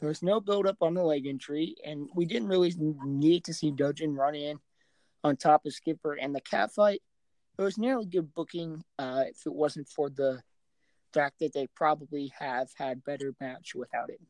There 0.00 0.08
was 0.08 0.22
no 0.22 0.40
build 0.40 0.66
up 0.66 0.78
on 0.80 0.94
the 0.94 1.02
leg 1.02 1.26
entry, 1.26 1.76
and 1.84 2.08
we 2.14 2.24
didn't 2.24 2.48
really 2.48 2.72
need 2.76 3.44
to 3.44 3.52
see 3.52 3.70
Duggan 3.70 4.14
run 4.14 4.34
in 4.34 4.58
on 5.22 5.36
top 5.36 5.66
of 5.66 5.74
Skipper 5.74 6.14
and 6.14 6.34
the 6.34 6.40
cat 6.40 6.72
fight. 6.72 7.02
It 7.58 7.62
was 7.62 7.76
nearly 7.76 8.06
good 8.06 8.32
booking 8.34 8.82
uh, 8.98 9.24
if 9.28 9.44
it 9.44 9.52
wasn't 9.52 9.88
for 9.88 10.08
the 10.08 10.40
fact 11.12 11.40
that 11.40 11.52
they 11.52 11.66
probably 11.76 12.32
have 12.38 12.68
had 12.76 13.04
better 13.04 13.34
match 13.40 13.74
without 13.74 14.08
it. 14.08 14.20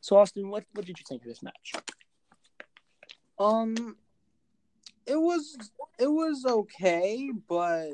So, 0.00 0.16
Austin, 0.16 0.48
what, 0.48 0.64
what 0.72 0.86
did 0.86 0.98
you 0.98 1.04
think 1.06 1.22
of 1.22 1.28
this 1.28 1.42
match? 1.42 1.72
Um, 3.38 3.96
it 5.06 5.16
was 5.16 5.58
it 5.98 6.06
was 6.06 6.46
okay, 6.46 7.30
but 7.48 7.90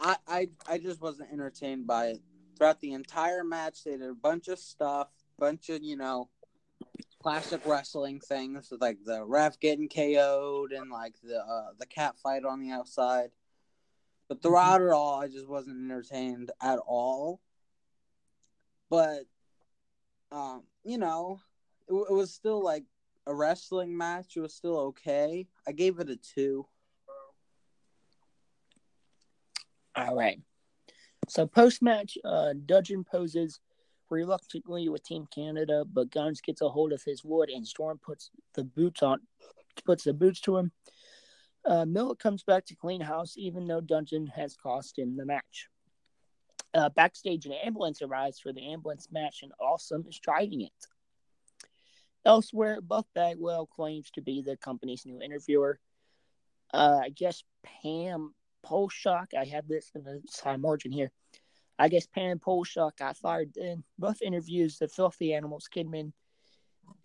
I 0.00 0.16
I 0.26 0.48
I 0.66 0.78
just 0.78 1.00
wasn't 1.00 1.32
entertained 1.32 1.86
by 1.86 2.06
it. 2.06 2.20
Throughout 2.56 2.80
the 2.80 2.92
entire 2.92 3.44
match, 3.44 3.84
they 3.84 3.92
did 3.92 4.02
a 4.02 4.14
bunch 4.14 4.48
of 4.48 4.58
stuff, 4.58 5.08
bunch 5.38 5.68
of 5.68 5.82
you 5.82 5.96
know, 5.96 6.28
classic 7.22 7.60
wrestling 7.66 8.20
things, 8.20 8.72
like 8.80 8.98
the 9.04 9.24
ref 9.24 9.60
getting 9.60 9.88
KO'd 9.88 10.72
and 10.72 10.90
like 10.90 11.14
the 11.22 11.38
uh, 11.38 11.72
the 11.78 11.86
cat 11.86 12.16
fight 12.18 12.44
on 12.44 12.60
the 12.60 12.70
outside. 12.70 13.30
But 14.28 14.42
throughout 14.42 14.80
it 14.80 14.90
all, 14.90 15.20
I 15.20 15.28
just 15.28 15.48
wasn't 15.48 15.84
entertained 15.84 16.50
at 16.60 16.78
all. 16.78 17.40
But, 18.90 19.24
um, 20.32 20.64
you 20.84 20.98
know, 20.98 21.40
it, 21.88 21.94
it 21.94 22.12
was 22.12 22.32
still 22.32 22.62
like 22.62 22.84
a 23.26 23.34
wrestling 23.34 23.96
match. 23.96 24.36
It 24.36 24.40
was 24.40 24.54
still 24.54 24.78
okay. 24.78 25.46
I 25.66 25.72
gave 25.72 25.98
it 26.00 26.10
a 26.10 26.16
two. 26.16 26.66
All 29.94 30.16
right. 30.16 30.40
So 31.28 31.46
post 31.46 31.82
match, 31.82 32.16
uh, 32.24 32.54
Duggan 32.66 33.04
poses 33.04 33.60
reluctantly 34.10 34.88
with 34.88 35.02
Team 35.02 35.26
Canada, 35.34 35.84
but 35.84 36.10
Guns 36.10 36.40
gets 36.40 36.60
a 36.60 36.68
hold 36.68 36.92
of 36.92 37.02
his 37.02 37.24
wood 37.24 37.50
and 37.50 37.66
Storm 37.66 37.98
puts 37.98 38.30
the 38.54 38.64
boots 38.64 39.02
on, 39.02 39.20
puts 39.84 40.04
the 40.04 40.12
boots 40.12 40.40
to 40.42 40.56
him. 40.56 40.72
Uh, 41.64 41.84
comes 42.18 42.44
back 42.44 42.64
to 42.66 42.76
clean 42.76 43.00
house, 43.00 43.34
even 43.36 43.66
though 43.66 43.80
Duggan 43.80 44.28
has 44.28 44.56
cost 44.56 44.98
him 44.98 45.16
the 45.16 45.26
match. 45.26 45.68
Uh, 46.72 46.90
backstage, 46.90 47.46
an 47.46 47.52
ambulance 47.52 48.02
arrives 48.02 48.38
for 48.38 48.52
the 48.52 48.72
ambulance 48.72 49.08
match, 49.10 49.40
and 49.42 49.52
Awesome 49.58 50.04
is 50.08 50.18
driving 50.18 50.60
it. 50.60 50.72
Elsewhere, 52.24 52.80
Buff 52.80 53.06
Bagwell 53.14 53.66
claims 53.66 54.10
to 54.12 54.20
be 54.20 54.42
the 54.42 54.56
company's 54.56 55.06
new 55.06 55.20
interviewer. 55.20 55.80
Uh, 56.72 57.00
I 57.04 57.08
guess 57.08 57.42
Pam 57.64 58.34
Paulshock, 58.66 59.34
I 59.38 59.44
have 59.44 59.68
this 59.68 59.90
in 59.94 60.04
the 60.04 60.20
side 60.28 60.60
margin 60.60 60.92
here. 60.92 61.10
I 61.78 61.88
guess 61.88 62.06
Pan 62.06 62.30
Pam 62.30 62.38
Paulshock 62.38 62.96
got 62.98 63.16
fired 63.16 63.50
then. 63.54 63.84
Buff 63.98 64.22
interviews 64.22 64.78
the 64.78 64.88
filthy 64.88 65.34
animals 65.34 65.68
Kidman. 65.74 66.12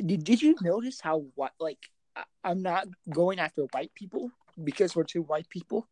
Did, 0.03 0.23
did 0.23 0.41
you 0.41 0.55
notice 0.61 0.99
how 1.01 1.25
what 1.35 1.51
like 1.59 1.79
I, 2.15 2.23
I'm 2.43 2.61
not 2.61 2.87
going 3.09 3.39
after 3.39 3.63
white 3.71 3.91
people 3.95 4.31
because 4.63 4.95
we're 4.95 5.03
two 5.03 5.23
white 5.23 5.49
people, 5.49 5.87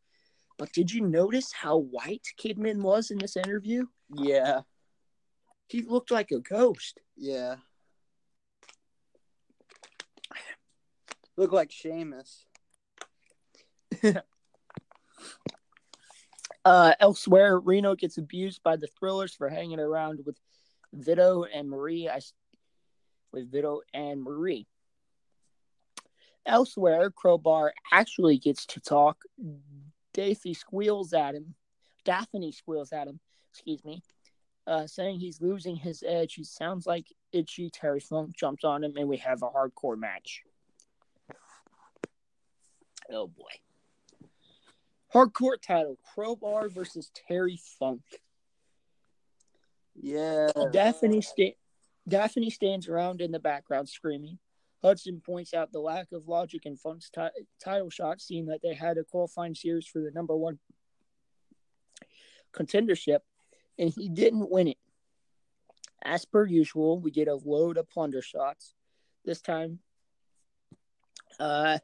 but 0.58 0.72
did 0.72 0.92
you 0.92 1.02
notice 1.02 1.52
how 1.52 1.78
white 1.78 2.26
Kidman 2.42 2.82
was 2.82 3.12
in 3.12 3.18
this 3.18 3.36
interview? 3.36 3.86
Yeah. 4.14 4.62
He 5.68 5.82
looked 5.82 6.12
like 6.12 6.32
a 6.32 6.40
ghost. 6.40 7.00
Yeah. 7.16 7.56
Look 11.38 11.52
like 11.52 11.72
Sheamus. 11.72 12.46
uh, 16.70 16.94
elsewhere, 17.00 17.58
Reno 17.58 17.96
gets 17.96 18.20
abused 18.20 18.62
by 18.62 18.76
the 18.76 18.86
Thrillers 18.86 19.34
for 19.34 19.50
hanging 19.50 19.80
around 19.80 20.22
with 20.24 20.38
Vito 20.94 21.44
and 21.44 21.68
Marie. 21.68 22.08
I, 22.08 22.20
with 23.32 23.52
Vito 23.52 23.82
and 23.92 24.22
Marie. 24.22 24.68
Elsewhere, 26.46 27.10
Crowbar 27.10 27.74
actually 27.92 28.38
gets 28.38 28.68
to 28.68 28.80
talk. 28.80 29.18
Daffy 30.14 30.54
squeals 30.54 31.12
at 31.14 31.34
him. 31.34 31.56
Daffney 32.06 32.52
squeals 32.52 32.94
at 32.94 33.08
him. 33.08 33.20
Excuse 33.52 33.84
me. 33.84 34.04
Uh, 34.68 34.86
saying 34.86 35.20
he's 35.20 35.42
losing 35.42 35.76
his 35.76 36.04
edge. 36.06 36.36
He 36.36 36.44
sounds 36.44 36.86
like 36.86 37.08
itchy. 37.32 37.72
Terry 37.72 38.00
Funk 38.00 38.36
jumps 38.38 38.64
on 38.64 38.84
him, 38.84 38.94
and 38.96 39.10
we 39.10 39.18
have 39.18 39.42
a 39.42 39.50
hardcore 39.50 39.98
match. 39.98 40.44
Oh 43.12 43.26
boy. 43.26 43.69
Hardcore 45.14 45.62
title 45.62 45.98
Crowbar 46.14 46.70
versus 46.70 47.12
Terry 47.28 47.60
Funk. 47.80 48.02
Yeah. 49.96 50.50
Daffney, 50.72 51.22
sta- 51.22 51.58
Daffney 52.08 52.50
stands 52.50 52.88
around 52.88 53.22
in 53.22 53.32
the 53.32 53.40
background 53.40 53.90
screaming. 53.90 54.40
Hudson 54.82 55.22
points 55.26 55.54
out 55.54 55.72
the 55.72 55.80
lack 55.80 56.12
of 56.14 56.28
logic 56.28 56.66
in 56.66 56.78
Funk's 56.78 57.10
t- 57.10 57.22
title 57.62 57.90
shot, 57.90 58.22
seeing 58.22 58.46
that 58.46 58.62
they 58.62 58.74
had 58.74 58.98
a 58.98 59.04
qualifying 59.04 59.56
series 59.56 59.86
for 59.86 60.00
the 60.00 60.12
number 60.12 60.36
one 60.36 60.60
contendership, 62.54 63.20
and 63.78 63.90
he 63.90 64.08
didn't 64.08 64.50
win 64.50 64.70
it. 64.70 64.78
As 66.02 66.24
per 66.24 66.46
usual, 66.46 67.00
we 67.00 67.12
get 67.12 67.28
a 67.28 67.36
load 67.36 67.78
of 67.78 67.90
plunder 67.90 68.22
shots. 68.22 68.74
This 69.26 69.42
time, 69.42 69.80
uh, 71.40 71.80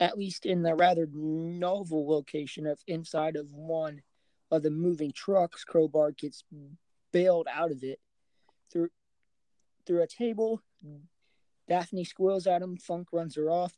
at 0.00 0.16
least 0.16 0.46
in 0.46 0.62
the 0.62 0.74
rather 0.74 1.06
novel 1.12 2.08
location 2.08 2.66
of 2.66 2.80
inside 2.86 3.36
of 3.36 3.52
one 3.52 4.00
of 4.50 4.62
the 4.62 4.70
moving 4.70 5.12
trucks, 5.12 5.62
Crowbar 5.62 6.12
gets 6.12 6.42
bailed 7.12 7.46
out 7.52 7.70
of 7.70 7.84
it 7.84 8.00
through 8.72 8.88
through 9.86 10.02
a 10.02 10.06
table. 10.06 10.62
Daffney 11.68 12.04
squeals 12.04 12.46
at 12.46 12.62
him. 12.62 12.76
Funk 12.76 13.08
runs 13.12 13.36
her 13.36 13.50
off. 13.50 13.74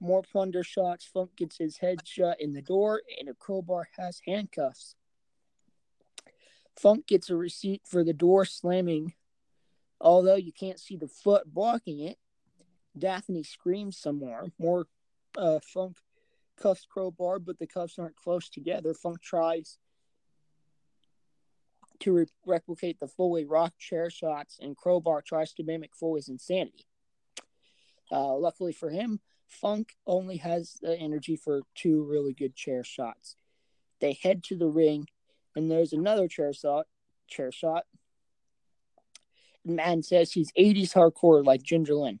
More 0.00 0.22
plunder 0.22 0.64
shots. 0.64 1.06
Funk 1.06 1.30
gets 1.36 1.56
his 1.56 1.78
head 1.78 2.06
shut 2.06 2.40
in 2.40 2.52
the 2.52 2.62
door, 2.62 3.02
and 3.18 3.28
a 3.28 3.34
crowbar 3.34 3.88
has 3.96 4.20
handcuffs. 4.26 4.96
Funk 6.76 7.06
gets 7.06 7.30
a 7.30 7.36
receipt 7.36 7.82
for 7.84 8.02
the 8.02 8.12
door 8.12 8.44
slamming, 8.44 9.14
although 10.00 10.34
you 10.34 10.52
can't 10.52 10.80
see 10.80 10.96
the 10.96 11.08
foot 11.08 11.44
blocking 11.46 12.00
it. 12.00 12.18
Daffney 12.98 13.42
screams 13.42 13.96
some 13.96 14.18
more. 14.18 14.48
More 14.58 14.86
uh, 15.36 15.58
Funk 15.62 15.96
cuffs 16.60 16.86
Crowbar, 16.88 17.38
but 17.38 17.58
the 17.58 17.66
cuffs 17.66 17.98
aren't 17.98 18.16
close 18.16 18.48
together. 18.48 18.94
Funk 18.94 19.20
tries 19.20 19.78
to 22.00 22.12
re- 22.12 22.26
replicate 22.46 22.98
the 23.00 23.08
Foley 23.08 23.44
rock 23.44 23.72
chair 23.78 24.10
shots, 24.10 24.58
and 24.60 24.76
Crowbar 24.76 25.22
tries 25.22 25.52
to 25.54 25.62
mimic 25.62 25.94
Foley's 25.94 26.28
insanity. 26.28 26.86
Uh, 28.10 28.36
luckily 28.36 28.72
for 28.72 28.90
him, 28.90 29.20
Funk 29.48 29.94
only 30.06 30.38
has 30.38 30.76
the 30.80 30.96
energy 30.96 31.36
for 31.36 31.62
two 31.74 32.04
really 32.04 32.32
good 32.32 32.54
chair 32.54 32.84
shots. 32.84 33.36
They 34.00 34.18
head 34.22 34.42
to 34.44 34.56
the 34.56 34.68
ring, 34.68 35.08
And 35.56 35.70
there's 35.70 35.92
another 35.92 36.28
chair 36.28 36.52
shot. 36.52 36.86
Chair 37.28 37.52
shot. 37.52 37.84
Man 39.64 40.02
says 40.02 40.32
he's 40.32 40.52
80s 40.52 40.92
hardcore 40.92 41.44
like 41.44 41.62
Ginger 41.62 41.94
Lynn. 41.94 42.20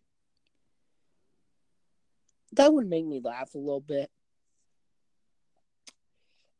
That 2.54 2.72
would 2.72 2.88
make 2.88 3.04
me 3.04 3.20
laugh 3.22 3.54
a 3.54 3.58
little 3.58 3.80
bit. 3.80 4.10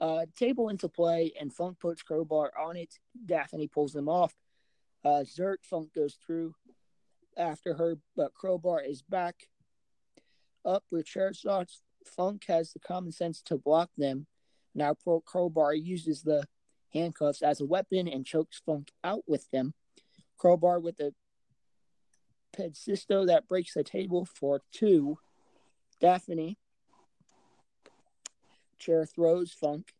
Uh, 0.00 0.26
table 0.36 0.68
into 0.68 0.88
play, 0.88 1.32
and 1.40 1.52
Funk 1.52 1.78
puts 1.80 2.02
Crowbar 2.02 2.52
on 2.58 2.76
it. 2.76 2.98
Daffney 3.26 3.68
pulls 3.68 3.92
them 3.92 4.08
off. 4.08 4.34
Uh, 5.04 5.22
Zerk 5.24 5.58
Funk 5.62 5.94
goes 5.94 6.16
through 6.26 6.54
after 7.36 7.74
her, 7.74 7.96
but 8.16 8.34
Crowbar 8.34 8.82
is 8.82 9.02
back 9.02 9.48
up 10.64 10.84
with 10.90 11.06
chair 11.06 11.32
shots. 11.32 11.82
Funk 12.04 12.44
has 12.48 12.72
the 12.72 12.80
common 12.80 13.12
sense 13.12 13.40
to 13.42 13.56
block 13.56 13.90
them. 13.96 14.26
Now 14.74 14.94
Pro 14.94 15.20
Crowbar 15.20 15.74
uses 15.74 16.22
the 16.22 16.44
handcuffs 16.92 17.42
as 17.42 17.60
a 17.60 17.66
weapon 17.66 18.08
and 18.08 18.26
chokes 18.26 18.60
Funk 18.64 18.90
out 19.04 19.22
with 19.26 19.48
them. 19.50 19.74
Crowbar 20.38 20.80
with 20.80 20.96
the 20.96 21.14
Pedsisto 22.56 23.26
that 23.26 23.48
breaks 23.48 23.74
the 23.74 23.84
table 23.84 24.24
for 24.24 24.60
two. 24.72 25.18
Daffney 26.00 26.58
chair 28.78 29.06
throws 29.06 29.52
Funk 29.52 29.92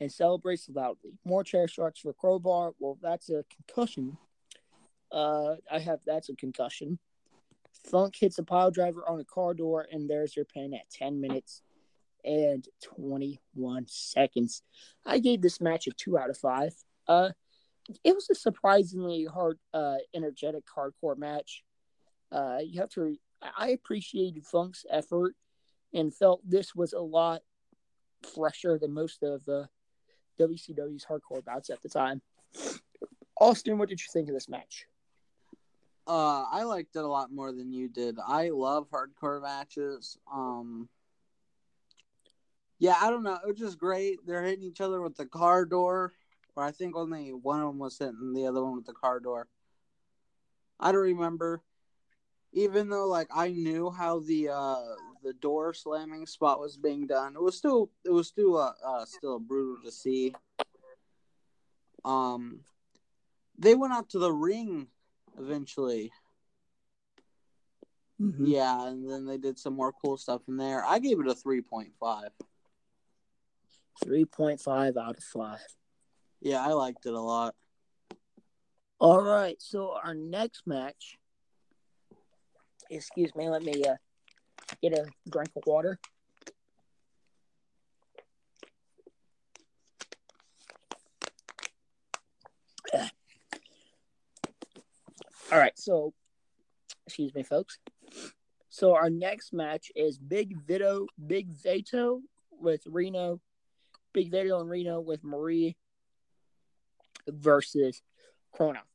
and 0.00 0.10
celebrates 0.10 0.68
loudly. 0.68 1.18
More 1.24 1.44
chair 1.44 1.68
shots 1.68 2.00
for 2.00 2.12
Crowbar. 2.12 2.72
Well, 2.78 2.98
that's 3.02 3.28
a 3.28 3.44
concussion. 3.54 4.16
Uh, 5.12 5.56
I 5.70 5.78
have 5.80 6.00
that's 6.06 6.28
a 6.28 6.36
concussion. 6.36 6.98
Funk 7.90 8.14
hits 8.18 8.38
a 8.38 8.42
pile 8.42 8.70
driver 8.70 9.04
on 9.08 9.20
a 9.20 9.24
car 9.24 9.54
door, 9.54 9.86
and 9.90 10.08
there's 10.08 10.36
your 10.36 10.44
pin 10.44 10.74
at 10.74 10.90
10 10.90 11.20
minutes 11.20 11.62
and 12.24 12.66
21 12.82 13.86
seconds. 13.88 14.62
I 15.06 15.18
gave 15.18 15.40
this 15.40 15.60
match 15.60 15.86
a 15.86 15.90
2 15.90 16.18
out 16.18 16.30
of 16.30 16.36
5. 16.36 16.74
Uh, 17.08 17.30
it 18.04 18.14
was 18.14 18.28
a 18.30 18.34
surprisingly 18.34 19.24
hard, 19.24 19.58
uh, 19.72 19.96
energetic, 20.14 20.64
hardcore 20.66 21.16
match. 21.16 21.64
Uh, 22.30 22.58
you 22.62 22.80
have 22.80 22.90
to, 22.90 23.16
I 23.56 23.68
appreciated 23.68 24.44
Funk's 24.46 24.84
effort 24.90 25.34
and 25.92 26.14
felt 26.14 26.40
this 26.48 26.74
was 26.74 26.92
a 26.92 27.00
lot 27.00 27.42
fresher 28.34 28.78
than 28.78 28.92
most 28.92 29.22
of 29.22 29.44
the 29.44 29.68
WCW's 30.38 31.04
hardcore 31.04 31.44
bouts 31.44 31.70
at 31.70 31.82
the 31.82 31.88
time. 31.88 32.22
Austin, 33.40 33.78
what 33.78 33.88
did 33.88 34.00
you 34.00 34.06
think 34.12 34.28
of 34.28 34.34
this 34.34 34.48
match? 34.48 34.86
Uh, 36.06 36.44
I 36.50 36.64
liked 36.64 36.96
it 36.96 37.04
a 37.04 37.08
lot 37.08 37.32
more 37.32 37.52
than 37.52 37.72
you 37.72 37.88
did. 37.88 38.18
I 38.24 38.50
love 38.50 38.88
hardcore 38.90 39.42
matches. 39.42 40.18
Um, 40.32 40.88
yeah, 42.78 42.96
I 43.00 43.10
don't 43.10 43.22
know. 43.22 43.34
It 43.34 43.46
was 43.46 43.58
just 43.58 43.78
great. 43.78 44.18
They're 44.26 44.42
hitting 44.42 44.64
each 44.64 44.80
other 44.80 45.00
with 45.00 45.16
the 45.16 45.26
car 45.26 45.64
door, 45.64 46.12
or 46.56 46.64
I 46.64 46.72
think 46.72 46.96
only 46.96 47.30
one 47.30 47.60
of 47.60 47.68
them 47.68 47.78
was 47.78 47.98
hitting 47.98 48.32
the 48.34 48.46
other 48.46 48.64
one 48.64 48.76
with 48.76 48.86
the 48.86 48.92
car 48.92 49.20
door. 49.20 49.48
I 50.78 50.92
don't 50.92 51.02
remember. 51.02 51.62
Even 52.52 52.88
though, 52.88 53.06
like, 53.06 53.28
I 53.34 53.48
knew 53.48 53.90
how 53.90 54.20
the 54.20 54.48
uh 54.48 54.94
the 55.22 55.32
door 55.34 55.74
slamming 55.74 56.26
spot 56.26 56.60
was 56.60 56.76
being 56.76 57.06
done, 57.06 57.34
it 57.34 57.42
was 57.42 57.56
still 57.56 57.90
it 58.04 58.10
was 58.10 58.28
still 58.28 58.56
uh, 58.56 58.72
uh 58.84 59.04
still 59.04 59.38
brutal 59.38 59.84
to 59.84 59.92
see. 59.92 60.34
Um, 62.04 62.60
they 63.58 63.74
went 63.74 63.92
out 63.92 64.10
to 64.10 64.18
the 64.18 64.32
ring 64.32 64.88
eventually. 65.38 66.12
Mm-hmm. 68.20 68.46
Yeah, 68.46 68.88
and 68.88 69.08
then 69.10 69.26
they 69.26 69.38
did 69.38 69.58
some 69.58 69.74
more 69.74 69.92
cool 69.92 70.16
stuff 70.16 70.42
in 70.48 70.56
there. 70.56 70.84
I 70.84 70.98
gave 70.98 71.20
it 71.20 71.26
a 71.26 71.34
3.5. 71.34 71.92
3.5 74.04 74.96
out 74.96 75.16
of 75.16 75.24
5. 75.24 75.58
Yeah, 76.40 76.62
I 76.62 76.72
liked 76.72 77.06
it 77.06 77.14
a 77.14 77.20
lot. 77.20 77.54
All 78.98 79.22
right, 79.22 79.56
so 79.60 79.96
our 80.02 80.14
next 80.14 80.66
match. 80.66 81.18
Excuse 82.90 83.34
me, 83.36 83.48
let 83.48 83.62
me 83.62 83.84
uh, 83.84 83.94
get 84.82 84.92
a 84.92 85.06
drink 85.30 85.50
of 85.56 85.62
water. 85.64 85.98
All 95.52 95.58
right, 95.58 95.76
so 95.76 96.12
excuse 97.06 97.34
me, 97.34 97.42
folks. 97.42 97.78
So 98.68 98.94
our 98.94 99.10
next 99.10 99.52
match 99.52 99.90
is 99.96 100.16
Big 100.16 100.56
Vito, 100.64 101.06
Big 101.26 101.48
Vito 101.50 102.20
with 102.52 102.82
Reno, 102.86 103.40
Big 104.12 104.30
Vito 104.30 104.60
and 104.60 104.70
Reno 104.70 105.00
with 105.00 105.24
Marie 105.24 105.76
versus 107.28 108.00
Kronos. 108.52 108.89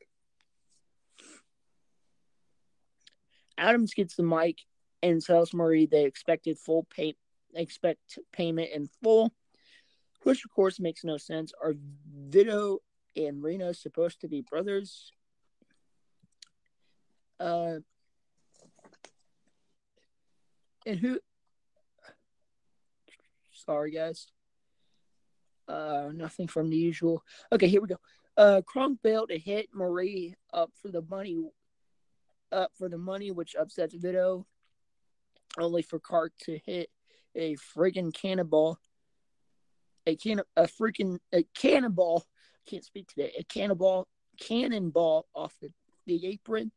Adams 3.57 3.93
gets 3.93 4.15
the 4.15 4.23
mic 4.23 4.59
and 5.01 5.23
tells 5.23 5.53
Marie 5.53 5.85
they 5.85 6.05
expected 6.05 6.57
full 6.57 6.87
pay 6.95 7.15
expect 7.53 8.19
payment 8.33 8.69
in 8.73 8.89
full, 9.01 9.31
which 10.23 10.43
of 10.43 10.51
course 10.51 10.79
makes 10.79 11.03
no 11.03 11.17
sense. 11.17 11.53
Are 11.63 11.75
Vito 12.29 12.79
and 13.15 13.41
Reno 13.41 13.71
supposed 13.71 14.21
to 14.21 14.27
be 14.27 14.41
brothers? 14.41 15.11
Uh, 17.39 17.75
and 20.85 20.99
who? 20.99 21.19
Sorry, 23.51 23.91
guys. 23.91 24.27
Uh, 25.67 26.09
nothing 26.13 26.47
from 26.47 26.69
the 26.69 26.77
usual. 26.77 27.23
Okay, 27.51 27.67
here 27.67 27.81
we 27.81 27.87
go. 27.87 27.97
Uh, 28.37 28.61
Kronik 28.61 29.01
bailed 29.01 29.29
to 29.29 29.39
hit 29.39 29.69
Marie 29.73 30.35
up 30.53 30.71
for 30.81 30.89
the 30.89 31.01
money, 31.03 31.37
up 32.55 32.71
for 32.77 32.89
the 32.89 32.97
money, 32.97 33.31
which 33.31 33.55
upsets 33.55 33.93
Vito. 33.93 34.45
Only 35.57 35.81
for 35.81 35.99
Clark 35.99 36.33
to 36.43 36.59
hit 36.65 36.89
a 37.35 37.55
friggin' 37.75 38.13
cannonball, 38.13 38.79
a 40.07 40.15
can, 40.15 40.41
a 40.55 40.63
freaking 40.63 41.19
a 41.33 41.43
cannonball. 41.55 42.25
Can't 42.67 42.83
speak 42.83 43.07
today. 43.07 43.31
A 43.37 43.43
cannonball, 43.43 44.07
cannonball 44.39 45.27
off 45.35 45.53
the, 45.61 45.71
the 46.07 46.25
apron 46.27 46.71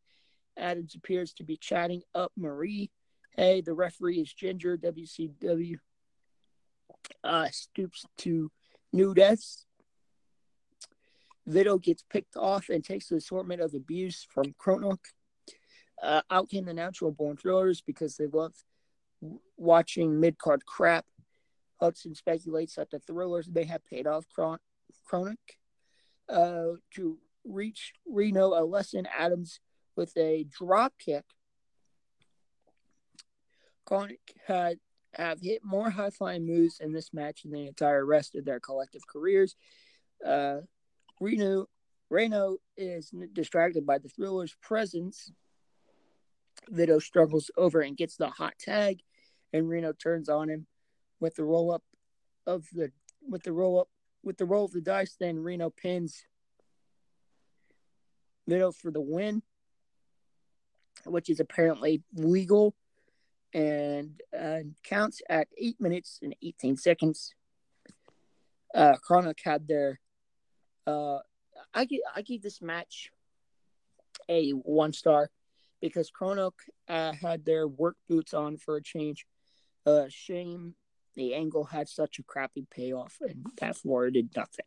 Adams 0.56 0.94
appears 0.94 1.32
to 1.34 1.44
be 1.44 1.56
chatting 1.56 2.02
up 2.14 2.32
Marie. 2.36 2.90
Hey, 3.36 3.60
the 3.60 3.72
referee 3.72 4.20
is 4.20 4.32
Ginger. 4.32 4.76
WCW 4.76 5.76
uh, 7.22 7.48
stoops 7.50 8.04
to 8.18 8.50
Nudez. 8.94 9.64
Vito 11.46 11.78
gets 11.78 12.02
picked 12.10 12.36
off 12.36 12.68
and 12.68 12.84
takes 12.84 13.08
the 13.08 13.16
assortment 13.16 13.62
of 13.62 13.72
abuse 13.74 14.26
from 14.30 14.54
Kronik. 14.60 14.98
Uh, 16.02 16.22
out 16.30 16.48
came 16.48 16.64
the 16.64 16.74
natural 16.74 17.10
born 17.10 17.36
thrillers 17.36 17.80
because 17.80 18.16
they 18.16 18.26
love 18.26 18.54
watching 19.56 20.20
mid 20.20 20.38
card 20.38 20.64
crap. 20.64 21.04
Hudson 21.80 22.14
speculates 22.14 22.74
that 22.74 22.90
the 22.90 22.98
thrillers 23.00 23.48
may 23.48 23.64
have 23.64 23.84
paid 23.84 24.06
off 24.06 24.24
Kron- 24.34 24.58
uh, 26.28 26.72
to 26.94 27.18
reach 27.44 27.92
Reno 28.06 28.48
a 28.48 28.64
lesson. 28.64 29.06
Adams 29.16 29.60
with 29.96 30.16
a 30.16 30.44
drop 30.44 30.92
kick. 30.98 31.24
Kronik 33.88 34.18
had 34.46 34.78
have 35.14 35.40
hit 35.40 35.64
more 35.64 35.90
high 35.90 36.10
flying 36.10 36.46
moves 36.46 36.78
in 36.80 36.92
this 36.92 37.12
match 37.14 37.42
than 37.42 37.52
the 37.52 37.66
entire 37.66 38.04
rest 38.04 38.34
of 38.34 38.44
their 38.44 38.60
collective 38.60 39.06
careers. 39.06 39.56
Uh, 40.24 40.58
Reno 41.20 41.66
Reno 42.10 42.58
is 42.76 43.12
distracted 43.32 43.86
by 43.86 43.98
the 43.98 44.08
thriller's 44.08 44.54
presence. 44.62 45.30
Vito 46.70 46.98
struggles 46.98 47.50
over 47.56 47.80
and 47.80 47.96
gets 47.96 48.16
the 48.16 48.28
hot 48.28 48.54
tag, 48.58 49.00
and 49.52 49.68
Reno 49.68 49.92
turns 49.92 50.28
on 50.28 50.48
him 50.48 50.66
with 51.20 51.34
the 51.36 51.44
roll 51.44 51.72
up 51.72 51.82
of 52.46 52.66
the 52.72 52.92
with 53.28 53.42
the 53.42 53.52
roll 53.52 53.80
up 53.80 53.88
with 54.22 54.38
the 54.38 54.44
roll 54.44 54.64
of 54.64 54.72
the 54.72 54.80
dice. 54.80 55.16
Then 55.18 55.38
Reno 55.38 55.70
pins 55.70 56.24
Vito 58.46 58.72
for 58.72 58.90
the 58.90 59.00
win 59.00 59.42
which 61.04 61.30
is 61.30 61.40
apparently 61.40 62.02
legal 62.14 62.74
and 63.54 64.20
uh, 64.38 64.58
counts 64.84 65.22
at 65.28 65.48
8 65.56 65.80
minutes 65.80 66.18
and 66.22 66.34
18 66.42 66.76
seconds. 66.76 67.34
Uh, 68.74 68.94
Kronik 69.08 69.38
had 69.42 69.66
their. 69.66 70.00
Uh, 70.86 71.18
I, 71.72 71.84
give, 71.84 72.00
I 72.14 72.22
give 72.22 72.42
this 72.42 72.60
match 72.60 73.10
a 74.28 74.50
one 74.50 74.92
star 74.92 75.30
because 75.80 76.10
Kronik 76.10 76.52
uh, 76.88 77.12
had 77.12 77.44
their 77.44 77.66
work 77.66 77.96
boots 78.08 78.34
on 78.34 78.56
for 78.56 78.76
a 78.76 78.82
change. 78.82 79.26
Uh, 79.86 80.06
shame 80.08 80.74
the 81.18 81.34
angle 81.34 81.64
had 81.64 81.88
such 81.88 82.18
a 82.20 82.22
crappy 82.22 82.64
payoff 82.70 83.16
and 83.20 83.44
that 83.60 83.76
Florida 83.76 84.22
did 84.22 84.30
nothing. 84.36 84.66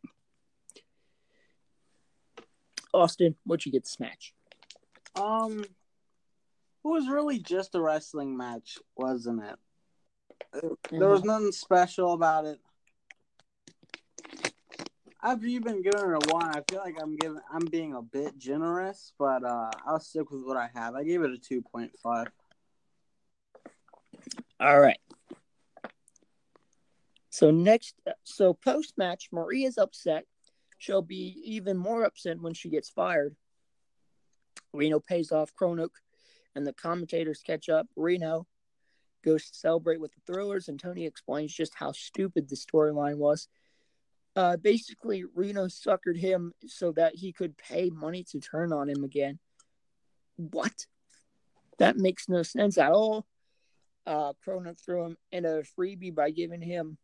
Austin, 2.92 3.34
what'd 3.44 3.64
you 3.64 3.72
get 3.72 3.84
this 3.84 3.98
match? 3.98 4.34
Um, 5.16 5.64
it 5.64 6.88
was 6.88 7.08
really 7.08 7.38
just 7.38 7.74
a 7.74 7.80
wrestling 7.80 8.36
match, 8.36 8.76
wasn't 8.96 9.42
it? 9.42 9.56
There 10.90 11.08
was 11.08 11.20
mm-hmm. 11.20 11.26
nothing 11.26 11.52
special 11.52 12.12
about 12.12 12.44
it. 12.44 12.60
After 15.24 15.46
you've 15.46 15.62
been 15.62 15.82
giving 15.82 16.00
it 16.00 16.28
a 16.28 16.32
one, 16.32 16.48
I 16.48 16.62
feel 16.68 16.80
like 16.80 16.96
I'm 17.00 17.16
giving 17.16 17.38
I'm 17.52 17.66
being 17.66 17.94
a 17.94 18.02
bit 18.02 18.36
generous, 18.38 19.12
but 19.18 19.44
uh, 19.44 19.70
I'll 19.86 20.00
stick 20.00 20.30
with 20.30 20.42
what 20.44 20.56
I 20.56 20.68
have. 20.74 20.96
I 20.96 21.04
gave 21.04 21.22
it 21.22 21.30
a 21.30 21.38
two 21.38 21.62
point 21.62 21.92
five. 22.02 22.26
All 24.58 24.80
right. 24.80 24.98
So 27.30 27.50
next, 27.50 27.94
so 28.24 28.52
post 28.52 28.98
match, 28.98 29.28
Maria's 29.32 29.78
upset. 29.78 30.24
She'll 30.78 31.02
be 31.02 31.40
even 31.44 31.76
more 31.76 32.04
upset 32.04 32.40
when 32.40 32.52
she 32.52 32.68
gets 32.68 32.90
fired. 32.90 33.36
Reno 34.72 34.98
pays 35.00 35.32
off 35.32 35.54
Kronik, 35.54 35.90
and 36.54 36.66
the 36.66 36.72
commentators 36.72 37.42
catch 37.44 37.68
up. 37.68 37.86
Reno 37.96 38.46
goes 39.24 39.48
to 39.48 39.54
celebrate 39.54 40.00
with 40.00 40.12
the 40.12 40.20
Thrillers, 40.26 40.68
and 40.68 40.80
Tony 40.80 41.06
explains 41.06 41.54
just 41.54 41.74
how 41.74 41.92
stupid 41.92 42.48
the 42.48 42.56
storyline 42.56 43.16
was. 43.16 43.48
Uh, 44.34 44.56
basically, 44.56 45.24
Reno 45.34 45.66
suckered 45.66 46.18
him 46.18 46.52
so 46.66 46.92
that 46.92 47.14
he 47.14 47.32
could 47.32 47.56
pay 47.58 47.90
money 47.90 48.24
to 48.30 48.40
turn 48.40 48.72
on 48.72 48.88
him 48.88 49.04
again. 49.04 49.38
What? 50.36 50.86
That 51.78 51.96
makes 51.96 52.28
no 52.28 52.42
sense 52.42 52.78
at 52.78 52.92
all. 52.92 53.26
Uh, 54.06 54.32
Kronik 54.44 54.82
threw 54.82 55.04
him 55.04 55.16
in 55.30 55.44
a 55.44 55.62
freebie 55.78 56.14
by 56.14 56.30
giving 56.30 56.62
him 56.62 56.96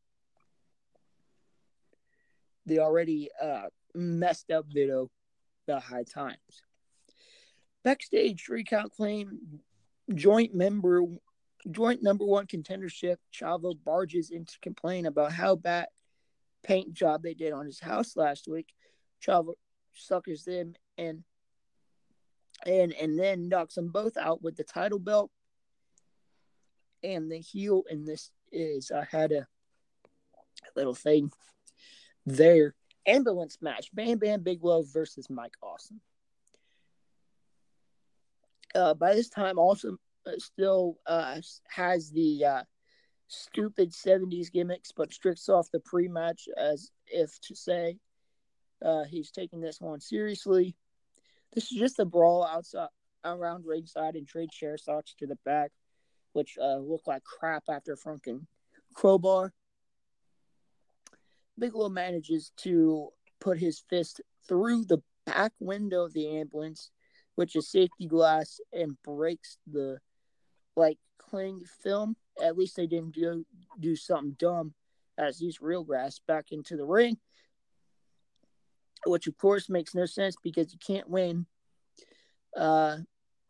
the 2.66 2.80
already 2.80 3.28
uh, 3.40 3.66
messed 3.94 4.50
up 4.50 4.66
video, 4.68 5.10
The 5.66 5.80
High 5.80 6.04
Times. 6.04 6.62
Backstage, 7.84 8.48
recount 8.48 8.92
claim 8.92 9.60
joint 10.14 10.54
member, 10.54 11.02
joint 11.70 12.02
number 12.02 12.24
one 12.24 12.46
contendership. 12.46 13.16
Chavo 13.32 13.74
barges 13.84 14.30
in 14.30 14.44
to 14.44 14.58
complain 14.60 15.06
about 15.06 15.32
how 15.32 15.56
bad 15.56 15.86
paint 16.62 16.92
job 16.92 17.22
they 17.22 17.34
did 17.34 17.52
on 17.52 17.66
his 17.66 17.80
house 17.80 18.16
last 18.16 18.48
week. 18.48 18.68
Chavo 19.24 19.54
suckers 19.94 20.44
them 20.44 20.74
and 20.96 21.24
and 22.66 22.92
and 22.92 23.18
then 23.18 23.48
knocks 23.48 23.74
them 23.74 23.90
both 23.90 24.16
out 24.16 24.42
with 24.42 24.56
the 24.56 24.64
title 24.64 24.98
belt. 24.98 25.30
And 27.02 27.30
the 27.30 27.38
heel 27.38 27.84
in 27.88 28.04
this 28.04 28.30
is 28.50 28.90
I 28.90 29.06
had 29.10 29.32
a 29.32 29.46
little 30.74 30.94
thing 30.94 31.30
there. 32.26 32.74
Ambulance 33.06 33.58
match: 33.60 33.88
Bam 33.94 34.18
Bam 34.18 34.42
Bigelow 34.42 34.84
versus 34.92 35.30
Mike 35.30 35.54
Awesome. 35.62 36.00
Uh, 38.74 38.94
by 38.94 39.14
this 39.14 39.30
time, 39.30 39.58
Awesome 39.58 39.98
uh, 40.26 40.32
still 40.38 40.98
uh, 41.06 41.40
has 41.68 42.10
the 42.10 42.44
uh, 42.44 42.62
stupid 43.28 43.92
70s 43.92 44.50
gimmicks, 44.50 44.92
but 44.92 45.12
strips 45.12 45.48
off 45.48 45.70
the 45.70 45.80
pre 45.80 46.08
match 46.08 46.48
as 46.56 46.90
if 47.06 47.38
to 47.42 47.54
say 47.54 47.98
uh, 48.84 49.04
he's 49.04 49.30
taking 49.30 49.60
this 49.60 49.80
one 49.80 50.00
seriously. 50.00 50.74
This 51.54 51.70
is 51.70 51.78
just 51.78 51.98
a 51.98 52.04
brawl 52.04 52.44
outside 52.44 52.88
around 53.24 53.64
ringside 53.66 54.14
and 54.14 54.26
trade 54.26 54.50
chair 54.50 54.76
socks 54.78 55.14
to 55.18 55.26
the 55.26 55.38
back, 55.44 55.70
which 56.32 56.56
uh, 56.60 56.76
look 56.76 57.06
like 57.06 57.22
crap 57.24 57.64
after 57.68 57.96
Franken 57.96 58.46
crowbar. 58.94 59.52
Bigelow 61.58 61.88
manages 61.88 62.52
to 62.58 63.08
put 63.40 63.58
his 63.58 63.82
fist 63.90 64.20
through 64.48 64.84
the 64.84 64.98
back 65.26 65.52
window 65.58 66.04
of 66.04 66.12
the 66.12 66.38
ambulance, 66.38 66.90
which 67.34 67.56
is 67.56 67.70
safety 67.70 68.06
glass, 68.06 68.60
and 68.72 68.96
breaks 69.02 69.58
the 69.66 69.98
like 70.76 70.98
cling 71.18 71.62
film. 71.82 72.16
At 72.42 72.56
least 72.56 72.76
they 72.76 72.86
didn't 72.86 73.12
do 73.12 73.44
do 73.80 73.96
something 73.96 74.36
dumb 74.38 74.74
as 75.16 75.38
these 75.38 75.60
real 75.60 75.82
grass 75.82 76.20
back 76.26 76.52
into 76.52 76.76
the 76.76 76.84
ring, 76.84 77.18
which 79.06 79.26
of 79.26 79.36
course 79.36 79.68
makes 79.68 79.94
no 79.94 80.06
sense 80.06 80.36
because 80.42 80.72
you 80.72 80.78
can't 80.78 81.08
win. 81.08 81.46
Uh, 82.56 82.98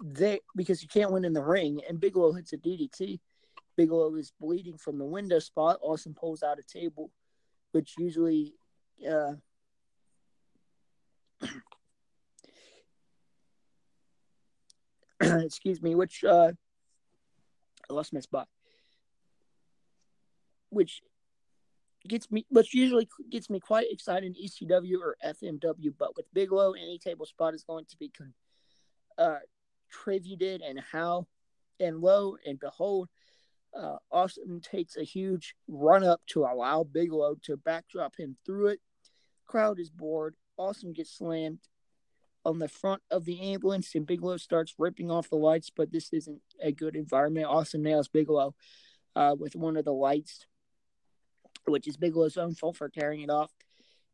they 0.03 0.40
because 0.57 0.83
you 0.83 0.88
can't 0.88 1.12
win 1.12 1.24
in 1.24 1.33
the 1.33 1.42
ring, 1.42 1.81
and 1.88 2.01
Bigelow 2.01 2.33
hits 2.33 2.53
a 2.53 2.57
DDT. 2.57 3.20
Bigelow 3.77 4.14
is 4.16 4.33
bleeding 4.40 4.77
from 4.77 4.98
the 4.98 5.05
window 5.05 5.38
spot. 5.38 5.79
Awesome 5.83 6.14
pulls 6.14 6.42
out 6.42 6.59
a 6.59 6.62
table, 6.62 7.11
which 7.72 7.94
usually, 7.98 8.55
uh, 9.09 9.35
excuse 15.20 15.81
me, 15.81 15.94
which 15.94 16.24
uh, 16.24 16.53
I 17.88 17.92
lost 17.92 18.12
my 18.12 18.20
spot. 18.20 18.48
Which 20.70 21.02
gets 22.07 22.31
me, 22.31 22.46
which 22.50 22.74
usually 22.74 23.09
gets 23.31 23.50
me 23.50 23.61
quite 23.61 23.87
excited 23.90 24.37
in 24.37 24.44
ECW 24.44 24.98
or 25.00 25.16
FMW, 25.24 25.94
but 25.98 26.16
with 26.16 26.33
Bigelow, 26.33 26.72
any 26.72 26.98
table 26.98 27.26
spot 27.26 27.54
is 27.54 27.64
going 27.64 27.87
to 27.87 27.96
be 27.96 28.11
con- 28.11 28.35
uh, 29.16 29.38
and 30.07 30.81
how 30.92 31.26
and 31.81 32.00
lo 32.00 32.37
and 32.46 32.59
behold, 32.59 33.09
uh, 33.76 33.96
Awesome 34.11 34.61
takes 34.61 34.96
a 34.96 35.04
huge 35.04 35.54
run 35.66 36.04
up 36.04 36.20
to 36.28 36.44
allow 36.44 36.85
Bigelow 36.85 37.37
to 37.44 37.57
backdrop 37.57 38.14
him 38.16 38.37
through 38.44 38.68
it. 38.68 38.81
Crowd 39.46 39.78
is 39.78 39.90
bored. 39.90 40.35
Awesome 40.57 40.92
gets 40.92 41.16
slammed 41.16 41.61
on 42.44 42.59
the 42.59 42.68
front 42.68 43.02
of 43.11 43.24
the 43.24 43.40
ambulance, 43.52 43.94
and 43.94 44.07
Bigelow 44.07 44.37
starts 44.37 44.74
ripping 44.78 45.11
off 45.11 45.31
the 45.31 45.37
lights, 45.37 45.70
but 45.74 45.92
this 45.92 46.12
isn't 46.12 46.40
a 46.62 46.72
good 46.72 46.96
environment. 46.96 47.46
Awesome 47.46 47.83
nails 47.83 48.09
Bigelow 48.09 48.54
uh, 49.14 49.35
with 49.38 49.54
one 49.54 49.76
of 49.76 49.85
the 49.85 49.92
lights, 49.92 50.46
which 51.70 51.88
is 51.88 51.96
Bigelow's 51.96 52.37
own 52.37 52.54
fault 52.54 52.76
for 52.76 52.88
tearing 52.88 53.20
it 53.20 53.31
off. 53.31 53.52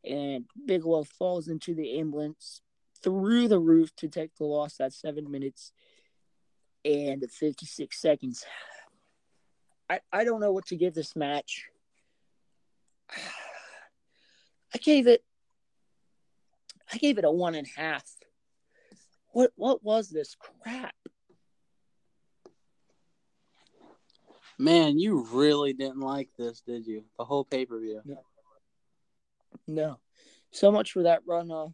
And 0.03 0.45
Bigelow 0.65 1.03
falls 1.03 1.47
into 1.47 1.73
the 1.73 1.99
ambulance 1.99 2.61
through 3.03 3.47
the 3.47 3.59
roof 3.59 3.95
to 3.97 4.07
take 4.07 4.35
the 4.35 4.45
loss 4.45 4.79
at 4.79 4.93
seven 4.93 5.29
minutes 5.31 5.71
and 6.83 7.23
56 7.29 7.99
seconds. 7.99 8.45
I, 9.89 9.99
I 10.11 10.23
don't 10.23 10.39
know 10.39 10.51
what 10.51 10.67
to 10.67 10.75
give 10.75 10.93
this 10.93 11.15
match. 11.15 11.65
I 14.73 14.77
gave 14.77 15.07
it 15.07 15.23
I 16.91 16.97
gave 16.97 17.17
it 17.17 17.25
a 17.25 17.31
one 17.31 17.55
and 17.55 17.67
a 17.67 17.79
half. 17.79 18.03
What 19.29 19.51
what 19.55 19.83
was 19.83 20.09
this 20.09 20.35
crap? 20.35 20.95
Man, 24.57 24.97
you 24.97 25.27
really 25.31 25.73
didn't 25.73 25.99
like 25.99 26.29
this, 26.37 26.61
did 26.61 26.87
you? 26.87 27.03
The 27.17 27.25
whole 27.25 27.43
pay 27.43 27.65
per 27.65 27.79
view. 27.79 28.01
No. 28.05 28.21
no. 29.67 29.99
So 30.51 30.71
much 30.71 30.91
for 30.93 31.03
that 31.03 31.21
run. 31.27 31.51
Uh, 31.51 31.67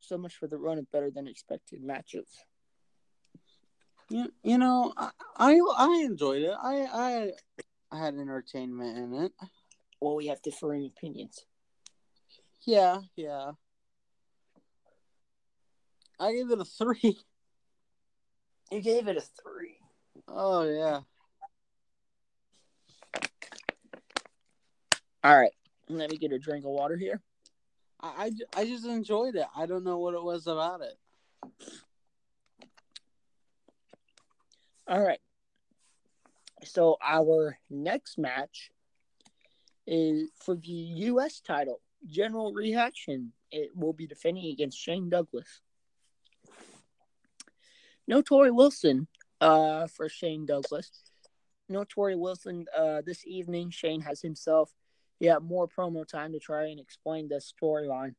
so 0.00 0.16
much 0.16 0.36
for 0.36 0.46
the 0.46 0.56
run 0.56 0.78
of 0.78 0.90
better 0.90 1.10
than 1.10 1.28
expected 1.28 1.82
matches. 1.82 2.26
You, 4.08 4.32
you 4.42 4.58
know, 4.58 4.92
I, 4.96 5.10
I 5.36 5.60
I 5.76 6.02
enjoyed 6.04 6.42
it. 6.42 6.54
I 6.60 6.86
I 6.92 7.30
I 7.90 7.98
had 7.98 8.14
entertainment 8.14 8.98
in 8.98 9.24
it. 9.24 9.32
Well, 10.00 10.16
we 10.16 10.26
have 10.28 10.42
differing 10.42 10.86
opinions. 10.86 11.44
Yeah, 12.64 12.98
yeah. 13.16 13.52
I 16.18 16.32
gave 16.32 16.50
it 16.50 16.60
a 16.60 16.64
three. 16.64 17.18
You 18.70 18.80
gave 18.80 19.06
it 19.06 19.18
a 19.18 19.20
three. 19.20 19.76
Oh 20.28 20.62
yeah. 20.62 21.00
All 25.24 25.38
right, 25.38 25.52
let 25.88 26.10
me 26.10 26.18
get 26.18 26.32
a 26.32 26.38
drink 26.38 26.64
of 26.64 26.72
water 26.72 26.96
here. 26.96 27.20
I, 28.00 28.32
I, 28.56 28.60
I 28.60 28.64
just 28.64 28.86
enjoyed 28.86 29.36
it. 29.36 29.46
I 29.56 29.66
don't 29.66 29.84
know 29.84 29.98
what 29.98 30.14
it 30.14 30.22
was 30.22 30.46
about 30.46 30.80
it. 30.80 30.98
All 34.88 35.00
right. 35.00 35.20
So 36.64 36.96
our 37.02 37.56
next 37.70 38.18
match 38.18 38.70
is 39.86 40.30
for 40.44 40.56
the 40.56 40.70
U.S. 40.70 41.40
title. 41.40 41.80
General 42.06 42.52
Rection. 42.52 43.28
It 43.50 43.70
will 43.76 43.92
be 43.92 44.06
defending 44.06 44.46
against 44.52 44.78
Shane 44.78 45.08
Douglas. 45.08 45.60
No 48.08 48.22
Torrie 48.22 48.54
Wilson 48.54 49.06
uh, 49.40 49.86
for 49.86 50.08
Shane 50.08 50.46
Douglas. 50.46 50.90
No 51.68 51.84
Torrie 51.84 52.18
Wilson 52.18 52.66
uh, 52.76 53.02
this 53.04 53.24
evening. 53.26 53.70
Shane 53.70 54.00
has 54.00 54.20
himself 54.20 54.72
yeah 55.22 55.38
more 55.40 55.68
promo 55.68 56.06
time 56.06 56.32
to 56.32 56.40
try 56.40 56.66
and 56.66 56.80
explain 56.80 57.28
the 57.28 57.36
storyline, 57.36 58.16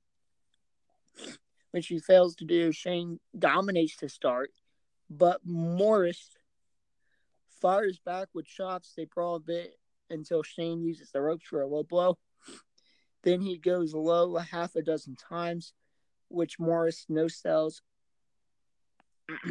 which 1.72 1.88
he 1.88 2.00
fails 2.00 2.34
to 2.36 2.46
do. 2.46 2.72
Shane 2.72 3.20
dominates 3.38 3.98
to 3.98 4.08
start, 4.08 4.52
but 5.10 5.46
Morrus 5.46 6.30
fires 7.62 8.00
back 8.06 8.30
with 8.34 8.48
shots. 8.48 8.94
They 8.96 9.04
brawl 9.04 9.36
a 9.36 9.42
bit 9.42 9.78
until 10.10 10.44
Shane 10.44 10.82
uses 10.82 11.12
the 11.12 11.20
ropes 11.22 11.46
for 11.46 11.62
a 11.62 11.68
low 11.68 11.84
blow. 11.84 12.18
Then 13.24 13.42
he 13.42 13.58
goes 13.58 13.94
low 13.94 14.38
a 14.38 14.42
half 14.42 14.78
a 14.78 14.82
dozen 14.82 15.18
times, 15.18 15.74
which 16.30 16.58
Morrus 16.58 17.04
no 17.10 17.28
sells. 17.28 17.82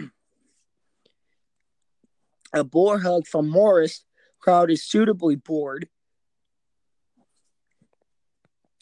a 2.55 2.65
boar 2.65 3.01
hug 3.01 3.27
from 3.27 3.53
Morrus. 3.53 4.05
Crowd 4.39 4.71
is 4.71 4.83
suitably 4.83 5.37
bored. 5.37 5.91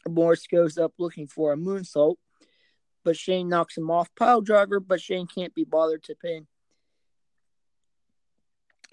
Morrus 0.09 0.47
goes 0.51 0.79
up 0.79 0.95
looking 0.99 1.27
for 1.27 1.53
a 1.53 1.57
moonsault, 1.57 2.17
but 3.05 3.17
Shane 3.17 3.49
knocks 3.49 3.77
him 3.77 3.91
off 3.91 4.09
pile 4.15 4.41
driver, 4.41 4.81
but 4.81 5.01
Shane 5.01 5.27
can't 5.27 5.55
be 5.55 5.65
bothered 5.65 6.03
to 6.05 6.15
pin. 6.15 6.47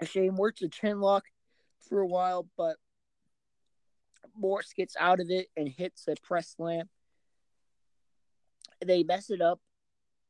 Shane 0.03 0.35
works 0.35 0.61
a 0.61 0.67
chin 0.67 0.99
lock 0.99 1.23
for 1.87 2.01
a 2.01 2.07
while, 2.07 2.47
but 2.57 2.77
Morrus 4.39 4.75
gets 4.75 4.95
out 4.99 5.19
of 5.19 5.29
it 5.29 5.47
and 5.55 5.67
hits 5.67 6.07
a 6.07 6.15
press 6.21 6.55
slam. 6.55 6.89
They 8.85 9.03
mess 9.03 9.29
it 9.29 9.41
up. 9.41 9.59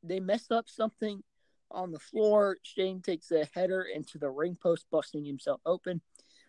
They 0.04 0.20
mess 0.20 0.52
up 0.52 0.70
something 0.70 1.22
on 1.70 1.92
the 1.92 2.00
floor. 2.00 2.58
Shane 2.63 3.02
takes 3.02 3.32
a 3.32 3.48
header 3.54 3.82
into 3.82 4.18
the 4.18 4.30
ring 4.30 4.58
post, 4.62 4.86
busting 4.90 5.26
himself 5.26 5.60
open. 5.66 6.02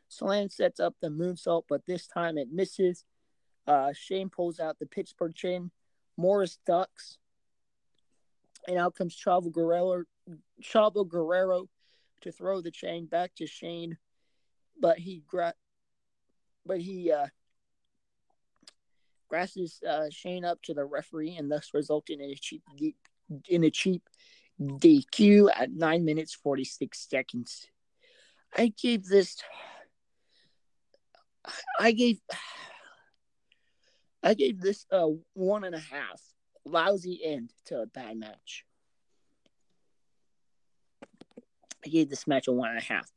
Slam 0.08 0.48
sets 0.48 0.78
up 0.78 0.94
the 1.00 1.08
moonsault, 1.08 1.64
but 1.68 1.86
this 1.86 2.06
time 2.06 2.38
it 2.38 2.52
misses. 2.52 3.04
Uh, 3.68 3.92
Shane 3.92 4.30
pulls 4.30 4.58
out 4.58 4.78
the 4.78 4.86
Pittsburgh 4.86 5.34
chain. 5.34 5.70
Morrus 6.18 6.56
ducks. 6.66 7.18
And 8.66 8.78
out 8.78 8.96
comes 8.96 9.14
Chavo 9.14 9.52
Guerrero, 9.52 10.04
Chavo 10.62 11.06
Guerrero 11.06 11.68
to 12.22 12.32
throw 12.32 12.60
the 12.60 12.70
chain 12.70 13.06
back 13.06 13.34
to 13.36 13.46
Shane, 13.46 13.96
but 14.80 14.98
he 14.98 15.22
gra- 15.26 15.54
but 16.66 16.80
he 16.80 17.12
uh, 17.12 17.28
grasses 19.28 19.80
uh, 19.88 20.06
Shane 20.10 20.44
up 20.44 20.60
to 20.62 20.74
the 20.74 20.84
referee 20.84 21.36
and 21.36 21.50
thus 21.50 21.70
resulting 21.72 22.20
in 22.20 22.30
a 22.30 22.34
cheap 22.34 22.62
in 23.48 23.64
a 23.64 23.70
cheap 23.70 24.02
DQ 24.60 25.50
at 25.54 25.70
nine 25.70 26.04
minutes 26.04 26.34
forty 26.34 26.64
six 26.64 27.06
seconds. 27.08 27.66
I 28.56 28.72
gave 28.76 29.04
this. 29.04 29.36
I 31.78 31.92
gave. 31.92 32.18
I 34.22 34.34
gave 34.34 34.60
this 34.60 34.86
a 34.90 35.08
one 35.34 35.64
and 35.64 35.74
a 35.74 35.80
half. 35.80 36.20
Lousy 36.64 37.20
end 37.24 37.52
to 37.66 37.80
a 37.80 37.86
bad 37.86 38.16
match. 38.16 38.64
I 41.84 41.88
gave 41.88 42.10
this 42.10 42.26
match 42.26 42.48
a 42.48 42.52
one 42.52 42.70
and 42.70 42.78
a 42.78 42.82
half 42.82 43.10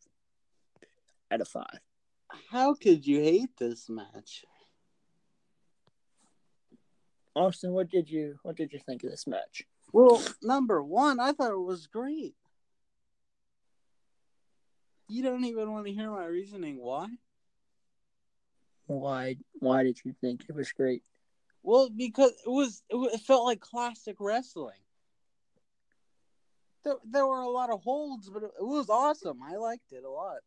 out 1.32 1.42
of 1.42 1.48
five. 1.48 1.80
How 2.50 2.74
could 2.76 3.06
you 3.06 3.20
hate 3.20 3.58
this 3.58 3.90
match? 3.90 4.46
Austin, 7.36 7.72
what 7.72 7.90
did 7.90 8.10
you 8.10 8.38
what 8.44 8.56
did 8.56 8.72
you 8.74 8.80
think 8.80 9.04
of 9.04 9.10
this 9.10 9.26
match? 9.26 9.64
Well, 9.94 10.22
number 10.42 10.82
one, 10.82 11.20
I 11.20 11.34
thought 11.34 11.52
it 11.52 11.58
was 11.58 11.88
great. 11.88 12.36
You 15.10 15.24
don't 15.24 15.44
even 15.44 15.72
want 15.72 15.86
to 15.88 15.94
hear 15.94 16.10
my 16.10 16.26
reasoning 16.26 16.78
why? 16.78 17.08
Why 19.00 19.38
why 19.60 19.84
did 19.84 20.00
you 20.04 20.14
think 20.20 20.46
it 20.50 20.56
was 20.56 20.72
great? 20.72 21.04
Well, 21.64 21.90
because 21.90 22.32
it 22.46 22.50
was 22.50 22.84
it 22.90 23.22
felt 23.22 23.46
like 23.46 23.60
classic 23.60 24.18
wrestling. 24.20 24.80
There, 26.84 26.96
there 27.06 27.28
were 27.28 27.42
a 27.42 27.50
lot 27.50 27.70
of 27.70 27.84
holds, 27.84 28.30
but 28.30 28.44
it, 28.44 28.52
it 28.60 28.66
was 28.66 28.90
awesome. 28.90 29.40
I 29.44 29.56
liked 29.58 29.92
it 29.92 30.04
a 30.04 30.10
lot. 30.10 30.40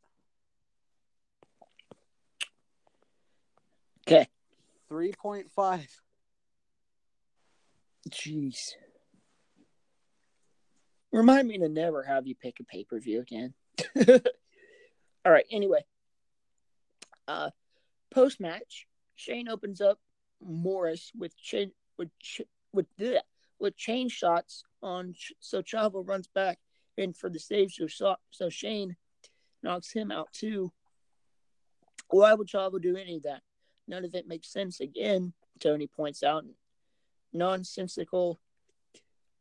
Okay. 4.07 4.26
3.5. 4.90 5.87
Jeez. 8.11 8.72
Remind 11.12 11.48
me 11.48 11.59
to 11.59 11.68
never 11.68 12.02
have 12.02 12.26
you 12.26 12.35
pick 12.35 12.59
a 12.61 12.64
pay 12.64 12.85
per 12.85 12.98
view 12.98 13.20
again. 13.20 13.54
All 15.24 15.33
right. 15.33 15.46
Anyway, 15.50 15.85
uh, 17.28 17.50
post 18.14 18.40
match, 18.40 18.87
Shane 19.16 19.48
opens 19.48 19.81
up 19.81 19.98
Morrus 20.42 21.11
with 21.16 21.37
chain 21.37 21.72
with 21.98 22.11
with 22.72 22.87
the 22.96 23.22
with 23.59 23.77
chain 23.77 24.09
shots 24.09 24.64
on. 24.83 25.14
So 25.40 25.62
Chavo 25.62 26.07
runs 26.07 26.29
back 26.29 26.59
in 26.96 27.12
for 27.12 27.29
the 27.29 27.38
save. 27.38 27.72
So 27.72 28.16
so 28.31 28.48
Shane 28.48 28.96
knocks 29.62 29.92
him 29.92 30.11
out 30.11 30.33
too. 30.33 30.72
Why 32.11 32.35
would 32.35 32.48
Chavo 32.48 32.81
do 32.81 32.96
any 32.96 33.16
of 33.16 33.22
that? 33.24 33.42
None 33.88 34.05
of 34.05 34.14
it 34.14 34.29
makes 34.29 34.53
sense. 34.53 34.81
Again, 34.81 35.33
Tony 35.61 35.87
points 35.87 36.22
out 36.22 36.44
nonsensical. 37.33 38.40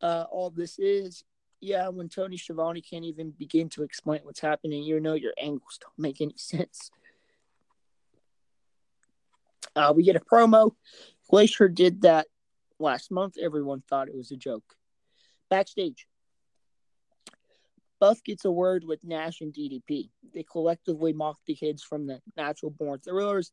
Uh, 0.01 0.25
all 0.31 0.49
this 0.49 0.79
is, 0.79 1.23
yeah, 1.61 1.87
when 1.87 2.09
Tony 2.09 2.35
Schiavone 2.35 2.81
can't 2.81 3.05
even 3.05 3.31
begin 3.31 3.69
to 3.69 3.83
explain 3.83 4.19
what's 4.23 4.41
happening, 4.41 4.83
you 4.83 4.99
know 4.99 5.13
your 5.13 5.33
angles 5.37 5.79
don't 5.79 5.97
make 5.97 6.19
any 6.19 6.33
sense. 6.37 6.91
Uh, 9.75 9.93
we 9.95 10.03
get 10.03 10.15
a 10.15 10.19
promo. 10.19 10.71
Glacier 11.29 11.67
did 11.67 12.01
that 12.01 12.27
last 12.79 13.11
month. 13.11 13.37
Everyone 13.41 13.81
thought 13.89 14.07
it 14.07 14.15
was 14.15 14.31
a 14.31 14.37
joke. 14.37 14.75
Backstage, 15.49 16.07
Buff 17.99 18.23
gets 18.23 18.43
a 18.43 18.51
word 18.51 18.83
with 18.83 19.03
Nash 19.05 19.41
and 19.41 19.53
DDP. 19.53 20.09
They 20.33 20.43
collectively 20.43 21.13
mock 21.13 21.37
the 21.45 21.55
kids 21.55 21.81
from 21.81 22.05
the 22.05 22.21
Natural 22.35 22.69
Born 22.69 22.99
Thrillers, 22.99 23.51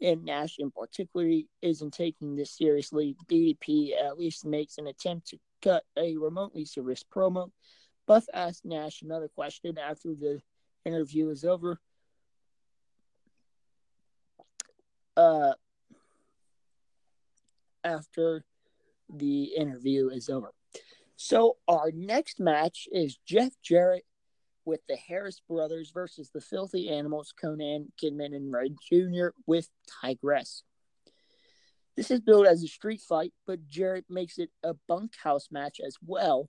and 0.00 0.24
Nash 0.24 0.56
in 0.58 0.70
particular 0.70 1.28
isn't 1.60 1.92
taking 1.92 2.36
this 2.36 2.56
seriously. 2.56 3.16
DDP 3.28 4.00
at 4.00 4.16
least 4.16 4.46
makes 4.46 4.78
an 4.78 4.86
attempt 4.86 5.28
to 5.28 5.38
cut 5.60 5.82
a 5.98 6.16
remotely 6.16 6.64
serious 6.64 7.02
promo. 7.02 7.50
Buff 8.06 8.26
asks 8.32 8.64
Nash 8.64 9.02
another 9.02 9.28
question 9.28 9.76
after 9.76 10.14
the 10.14 10.40
interview 10.84 11.28
is 11.30 11.44
over. 11.44 11.80
Uh, 15.20 15.52
after 17.84 18.42
the 19.14 19.44
interview 19.54 20.08
is 20.08 20.30
over. 20.30 20.50
So 21.16 21.58
our 21.68 21.90
next 21.92 22.40
match 22.40 22.88
is 22.90 23.18
Jeff 23.26 23.52
Jarrett 23.62 24.06
with 24.64 24.80
the 24.88 24.96
Harris 24.96 25.42
brothers 25.46 25.90
versus 25.92 26.30
the 26.32 26.40
Filthy 26.40 26.88
Animals, 26.88 27.34
Konnan, 27.38 27.88
Kidman, 28.02 28.34
and 28.34 28.50
Red 28.50 28.76
Jr. 28.88 29.28
with 29.46 29.68
Tygress. 30.02 30.62
This 31.98 32.10
is 32.10 32.20
billed 32.20 32.46
as 32.46 32.62
a 32.62 32.68
street 32.68 33.02
fight, 33.06 33.34
but 33.46 33.68
Jarrett 33.68 34.06
makes 34.08 34.38
it 34.38 34.48
a 34.62 34.72
bunkhouse 34.88 35.48
match 35.50 35.82
as 35.86 35.96
well, 36.00 36.48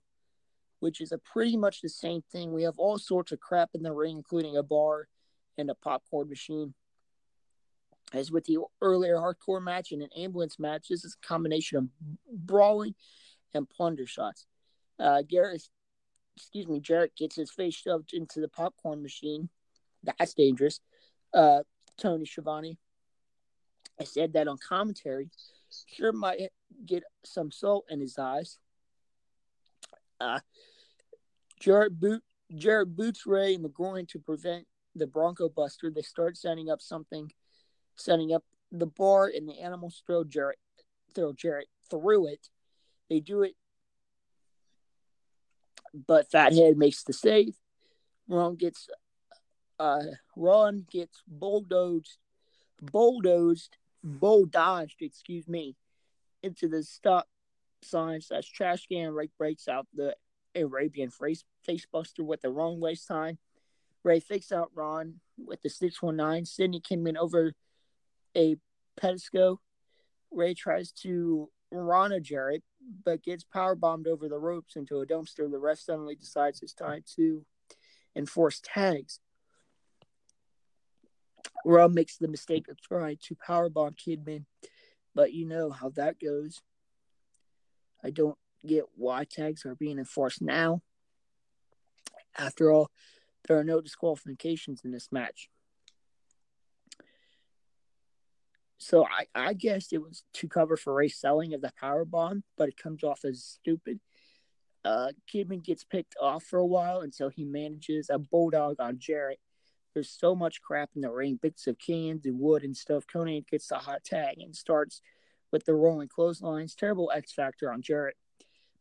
which 0.80 1.02
is 1.02 1.12
a 1.12 1.18
pretty 1.18 1.58
much 1.58 1.82
the 1.82 1.90
same 1.90 2.22
thing. 2.32 2.54
We 2.54 2.62
have 2.62 2.78
all 2.78 2.96
sorts 2.96 3.32
of 3.32 3.40
crap 3.40 3.68
in 3.74 3.82
the 3.82 3.92
ring, 3.92 4.16
including 4.16 4.56
a 4.56 4.62
bar 4.62 5.08
and 5.58 5.68
a 5.68 5.74
popcorn 5.74 6.30
machine. 6.30 6.72
As 8.12 8.30
with 8.30 8.44
the 8.44 8.58
earlier 8.80 9.16
hardcore 9.16 9.62
match 9.62 9.92
and 9.92 10.02
an 10.02 10.10
ambulance 10.16 10.58
match, 10.58 10.88
this 10.88 11.04
is 11.04 11.16
a 11.22 11.26
combination 11.26 11.78
of 11.78 11.88
brawling 12.30 12.94
and 13.54 13.68
plunder 13.68 14.06
shots. 14.06 14.46
Uh, 14.98 15.22
Garrett, 15.22 15.62
excuse 16.36 16.68
me, 16.68 16.80
Jarrett 16.80 17.16
gets 17.16 17.36
his 17.36 17.50
face 17.50 17.74
shoved 17.74 18.12
into 18.12 18.40
the 18.40 18.48
popcorn 18.48 19.02
machine. 19.02 19.48
That's 20.02 20.34
dangerous. 20.34 20.80
Uh, 21.32 21.62
Tony 21.96 22.26
Schiavone. 22.26 22.78
I 24.00 24.04
said 24.04 24.32
that 24.34 24.48
on 24.48 24.58
commentary. 24.58 25.30
Sure 25.86 26.12
might 26.12 26.50
get 26.84 27.04
some 27.24 27.50
salt 27.50 27.84
in 27.88 28.00
his 28.00 28.18
eyes. 28.18 28.58
Uh, 30.20 30.40
Jarrett 31.60 31.98
boot 31.98 32.22
Jarrett 32.54 32.94
boots 32.94 33.26
Rey 33.26 33.54
in 33.54 33.62
the 33.62 33.68
groin 33.68 34.06
to 34.06 34.18
prevent 34.18 34.66
the 34.94 35.06
Bronco 35.06 35.48
Buster. 35.48 35.90
They 35.90 36.02
start 36.02 36.36
setting 36.36 36.68
up 36.68 36.82
something 36.82 37.32
setting 37.96 38.32
up 38.32 38.44
the 38.70 38.86
bar, 38.86 39.30
and 39.34 39.48
the 39.48 39.60
animals 39.60 40.02
throw 40.06 40.24
Jarrett 40.24 40.58
throw 41.14 41.32
Jarrett 41.32 41.68
through 41.90 42.28
it. 42.28 42.48
They 43.10 43.20
do 43.20 43.42
it, 43.42 43.54
but 46.06 46.30
Fathead 46.30 46.76
makes 46.76 47.02
the 47.02 47.12
save. 47.12 47.54
Ron 48.28 48.56
gets 48.56 48.88
uh 49.78 50.02
Ron 50.36 50.86
gets 50.90 51.22
bulldozed 51.26 52.18
bulldozed 52.80 53.76
bulldozed, 54.02 55.00
excuse 55.00 55.46
me, 55.46 55.76
into 56.42 56.68
the 56.68 56.82
stop 56.82 57.28
sign 57.82 58.20
slash 58.20 58.48
trash 58.50 58.86
can. 58.86 59.12
Rey 59.12 59.28
breaks 59.38 59.68
out 59.68 59.86
the 59.94 60.16
Arabian 60.54 61.10
face 61.10 61.44
facebuster 61.66 62.24
with 62.24 62.42
the 62.42 62.50
wrong 62.50 62.80
way 62.80 62.94
sign. 62.94 63.38
Rey 64.04 64.20
fakes 64.20 64.50
out 64.50 64.70
Ron 64.74 65.20
with 65.38 65.62
the 65.62 65.70
619. 65.70 66.44
Sydney 66.44 66.80
came 66.80 67.06
in 67.06 67.16
over 67.16 67.52
a 68.36 68.56
pedestal. 68.96 69.60
Rey 70.30 70.54
tries 70.54 70.92
to 71.02 71.48
run 71.70 72.12
a 72.12 72.20
Jarrett, 72.20 72.62
but 73.04 73.22
gets 73.22 73.44
power 73.44 73.74
bombed 73.74 74.06
over 74.06 74.28
the 74.28 74.38
ropes 74.38 74.76
into 74.76 75.00
a 75.00 75.06
dumpster. 75.06 75.50
The 75.50 75.58
ref 75.58 75.78
suddenly 75.78 76.14
decides 76.14 76.62
it's 76.62 76.74
time 76.74 77.04
to 77.16 77.44
enforce 78.14 78.60
tags. 78.62 79.20
Rob 81.64 81.92
makes 81.92 82.16
the 82.16 82.28
mistake 82.28 82.68
of 82.68 82.80
trying 82.80 83.18
to 83.22 83.36
powerbomb 83.36 83.96
Kidman, 83.96 84.44
but 85.14 85.32
you 85.32 85.46
know 85.46 85.70
how 85.70 85.90
that 85.90 86.18
goes. 86.18 86.60
I 88.02 88.10
don't 88.10 88.38
get 88.66 88.84
why 88.96 89.24
tags 89.24 89.64
are 89.64 89.74
being 89.74 89.98
enforced 89.98 90.42
now. 90.42 90.82
After 92.36 92.70
all, 92.70 92.90
there 93.46 93.58
are 93.58 93.64
no 93.64 93.80
disqualifications 93.80 94.82
in 94.84 94.90
this 94.90 95.10
match. 95.12 95.48
So 98.82 99.06
I, 99.06 99.26
I 99.34 99.52
guess 99.52 99.92
it 99.92 100.02
was 100.02 100.24
to 100.34 100.48
cover 100.48 100.76
for 100.76 100.92
Rey 100.92 101.08
selling 101.08 101.54
of 101.54 101.60
the 101.60 101.72
power 101.78 102.04
bomb, 102.04 102.42
but 102.58 102.68
it 102.68 102.76
comes 102.76 103.04
off 103.04 103.24
as 103.24 103.44
stupid. 103.44 104.00
Uh, 104.84 105.12
Kidman 105.32 105.62
gets 105.62 105.84
picked 105.84 106.16
off 106.20 106.42
for 106.42 106.58
a 106.58 106.66
while 106.66 107.02
until 107.02 107.28
he 107.28 107.44
manages 107.44 108.10
a 108.10 108.18
bulldog 108.18 108.80
on 108.80 108.98
Jarrett. 108.98 109.38
There's 109.94 110.10
so 110.10 110.34
much 110.34 110.60
crap 110.62 110.90
in 110.96 111.02
the 111.02 111.12
ring, 111.12 111.38
bits 111.40 111.68
of 111.68 111.78
cans 111.78 112.26
and 112.26 112.40
wood 112.40 112.64
and 112.64 112.76
stuff. 112.76 113.06
Konnan 113.06 113.46
gets 113.46 113.68
the 113.68 113.76
hot 113.76 114.02
tag 114.02 114.40
and 114.40 114.56
starts 114.56 115.00
with 115.52 115.64
the 115.64 115.74
rolling 115.74 116.08
clotheslines. 116.08 116.74
Terrible 116.74 117.12
X 117.14 117.32
Factor 117.32 117.72
on 117.72 117.82
Jarrett. 117.82 118.16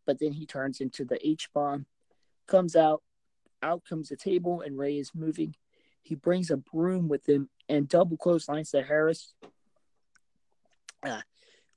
But 0.08 0.20
then 0.20 0.32
he 0.32 0.48
turns 0.48 0.82
into 0.82 1.06
the 1.06 1.26
H 1.26 1.50
bomb, 1.54 1.86
comes 2.48 2.76
out, 2.76 3.04
out 3.62 3.84
comes 3.88 4.10
the 4.10 4.16
table, 4.16 4.62
and 4.62 4.80
Rey 4.80 4.98
is 4.98 5.12
moving. 5.14 5.56
He 6.02 6.16
brings 6.16 6.50
a 6.50 6.58
broom 6.58 7.08
with 7.08 7.30
him 7.30 7.50
and 7.70 7.88
double 7.88 8.18
clotheslines 8.18 8.72
to 8.72 8.82
Harris. 8.82 9.36
Uh, 11.04 11.22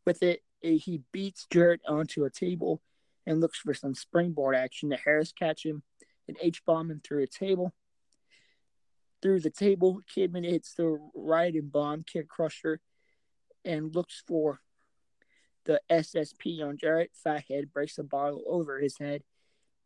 with 0.07 0.23
it, 0.23 0.43
he 0.61 1.03
beats 1.13 1.47
Jarrett 1.51 1.81
onto 1.87 2.25
a 2.25 2.31
table 2.31 2.81
and 3.27 3.41
looks 3.41 3.59
for 3.59 3.75
some 3.75 3.95
springboard 3.95 4.57
action. 4.57 4.89
The 4.89 4.97
Harris 4.97 5.33
catch 5.33 5.65
him 5.65 5.83
and 6.29 6.37
H 6.41 6.65
bomb 6.65 6.91
him 6.91 7.01
through 7.03 7.23
a 7.23 7.27
table. 7.27 7.75
Through 9.23 9.41
the 9.41 9.51
table, 9.51 10.01
Kidman 10.15 10.45
hits 10.45 10.75
the 10.75 10.99
riding 11.15 11.69
bomb, 11.69 12.05
Kid 12.05 12.29
Crusher, 12.29 12.81
and 13.65 13.95
looks 13.95 14.23
for 14.27 14.61
the 15.65 15.81
SSP 15.91 16.63
on 16.63 16.77
Jarrett. 16.77 17.11
Fathead 17.15 17.73
breaks 17.73 17.97
a 17.97 18.03
bottle 18.03 18.43
over 18.47 18.79
his 18.79 18.99
head. 18.99 19.23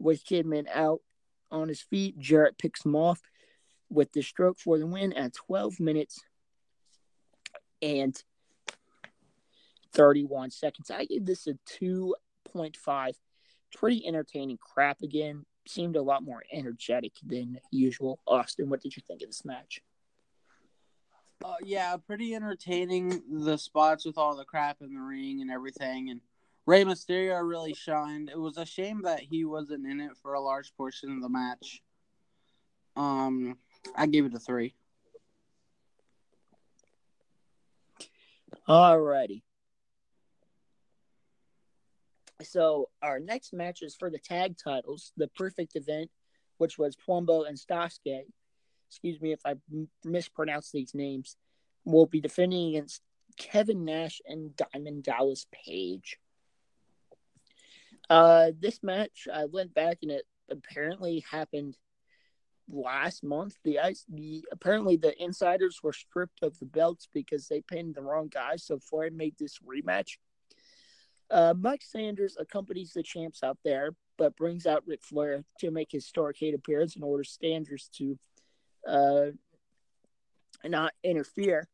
With 0.01 0.25
Kidman 0.25 0.67
out 0.73 1.01
on 1.51 1.69
his 1.69 1.83
feet, 1.83 2.19
Jarrett 2.19 2.59
picks 2.59 2.85
him 2.85 2.97
off 2.97 3.21
with 3.89 4.13
the 4.13 4.23
stroke 4.23 4.59
for 4.59 4.79
the 4.79 4.87
win 4.87 5.13
at 5.13 5.35
12 5.35 5.81
minutes 5.81 6.21
and 7.81 8.21
31 9.99 10.51
seconds. 10.51 10.91
I 10.91 11.05
gave 11.05 11.27
this 11.27 11.47
a 11.49 11.55
2.5. 11.81 13.13
Pretty 13.75 14.07
entertaining 14.07 14.57
crap 14.59 15.03
again. 15.03 15.45
Seemed 15.67 15.97
a 15.97 16.03
lot 16.03 16.23
more 16.23 16.43
energetic 16.51 17.13
than 17.23 17.59
usual. 17.71 18.21
Austin, 18.27 18.71
what 18.71 18.81
did 18.81 18.97
you 18.97 19.03
think 19.07 19.21
of 19.23 19.29
this 19.29 19.45
match? 19.45 19.83
Uh, 21.45 21.55
yeah, 21.63 21.97
pretty 22.07 22.35
entertaining. 22.35 23.23
The 23.45 23.59
spots 23.59 24.07
with 24.07 24.17
all 24.17 24.37
the 24.37 24.45
crap 24.45 24.79
in 24.81 24.95
the 24.95 25.01
ring 25.01 25.41
and 25.43 25.51
everything, 25.51 26.11
and 26.11 26.21
Rey 26.65 26.85
Mysterio 26.85 27.47
really 27.47 27.75
shined. 27.75 28.31
It 28.31 28.39
was 28.39 28.57
a 28.57 28.65
shame 28.65 29.03
that 29.03 29.21
he 29.21 29.45
wasn't 29.45 29.87
in 29.87 30.01
it 30.01 30.17
for 30.23 30.35
a 30.35 30.41
large 30.41 30.75
portion 30.77 31.13
of 31.13 31.23
the 31.23 31.29
match. 31.29 31.83
Um, 32.97 33.59
I 33.95 34.07
gave 34.07 34.25
it 34.25 34.35
a 34.35 34.39
three. 34.39 34.75
Alrighty. 38.69 39.43
So 42.43 42.89
our 43.03 43.19
next 43.19 43.53
match 43.53 43.83
is 43.83 43.97
for 43.97 44.11
the 44.11 44.19
tag 44.19 44.57
titles, 44.63 45.13
the 45.17 45.29
perfect 45.29 45.75
event, 45.75 46.11
which 46.59 46.79
was 46.79 46.97
Palumbo 46.97 47.49
and 47.49 47.59
Stasiak. 47.59 48.27
Excuse 48.89 49.21
me 49.21 49.33
if 49.33 49.41
I 49.45 49.55
mispronounce 50.05 50.71
these 50.71 50.95
names. 50.95 51.37
Will 51.85 52.07
be 52.07 52.21
defending 52.21 52.69
against 52.69 53.03
Kevin 53.37 53.85
Nash 53.85 54.21
and 54.27 54.55
Diamond 54.57 55.05
Dallas 55.05 55.47
Page. 55.53 56.19
Uh, 58.09 58.53
this 58.59 58.83
match, 58.83 59.27
I 59.33 59.47
went 59.47 59.75
back 59.75 59.99
and 60.03 60.11
it 60.11 60.25
apparently 60.51 61.25
happened 61.31 61.77
last 62.69 63.25
month. 63.25 63.57
The 63.65 63.81
ice, 63.81 64.05
the 64.09 64.45
apparently 64.53 64.97
the 64.97 65.21
insiders 65.23 65.81
were 65.83 65.93
stripped 65.93 66.43
of 66.43 66.59
the 66.59 66.67
belts 66.67 67.09
because 67.13 67.49
they 67.49 67.61
pinned 67.63 67.95
the 67.95 68.03
wrong 68.03 68.29
guy. 68.29 68.57
So 68.57 68.79
Floyd 68.79 69.13
made 69.13 69.35
this 69.39 69.59
rematch. 69.59 70.19
Uh, 71.31 71.55
Mike 71.59 71.83
Sanders 71.83 72.37
accompanies 72.39 72.93
the 72.93 73.03
champs 73.03 73.43
out 73.43 73.59
there, 73.65 73.95
but 74.17 74.37
brings 74.37 74.67
out 74.67 74.87
Ric 74.87 75.03
Flair 75.03 75.45
to 75.61 75.71
make 75.71 75.93
his 75.93 76.11
Starcade 76.11 76.55
appearance 76.55 76.95
and 76.95 77.05
orders 77.05 77.37
Sanders 77.41 77.91
to 77.97 78.19
uh, 78.87 79.27
not 80.65 80.93
interfere. 81.05 81.69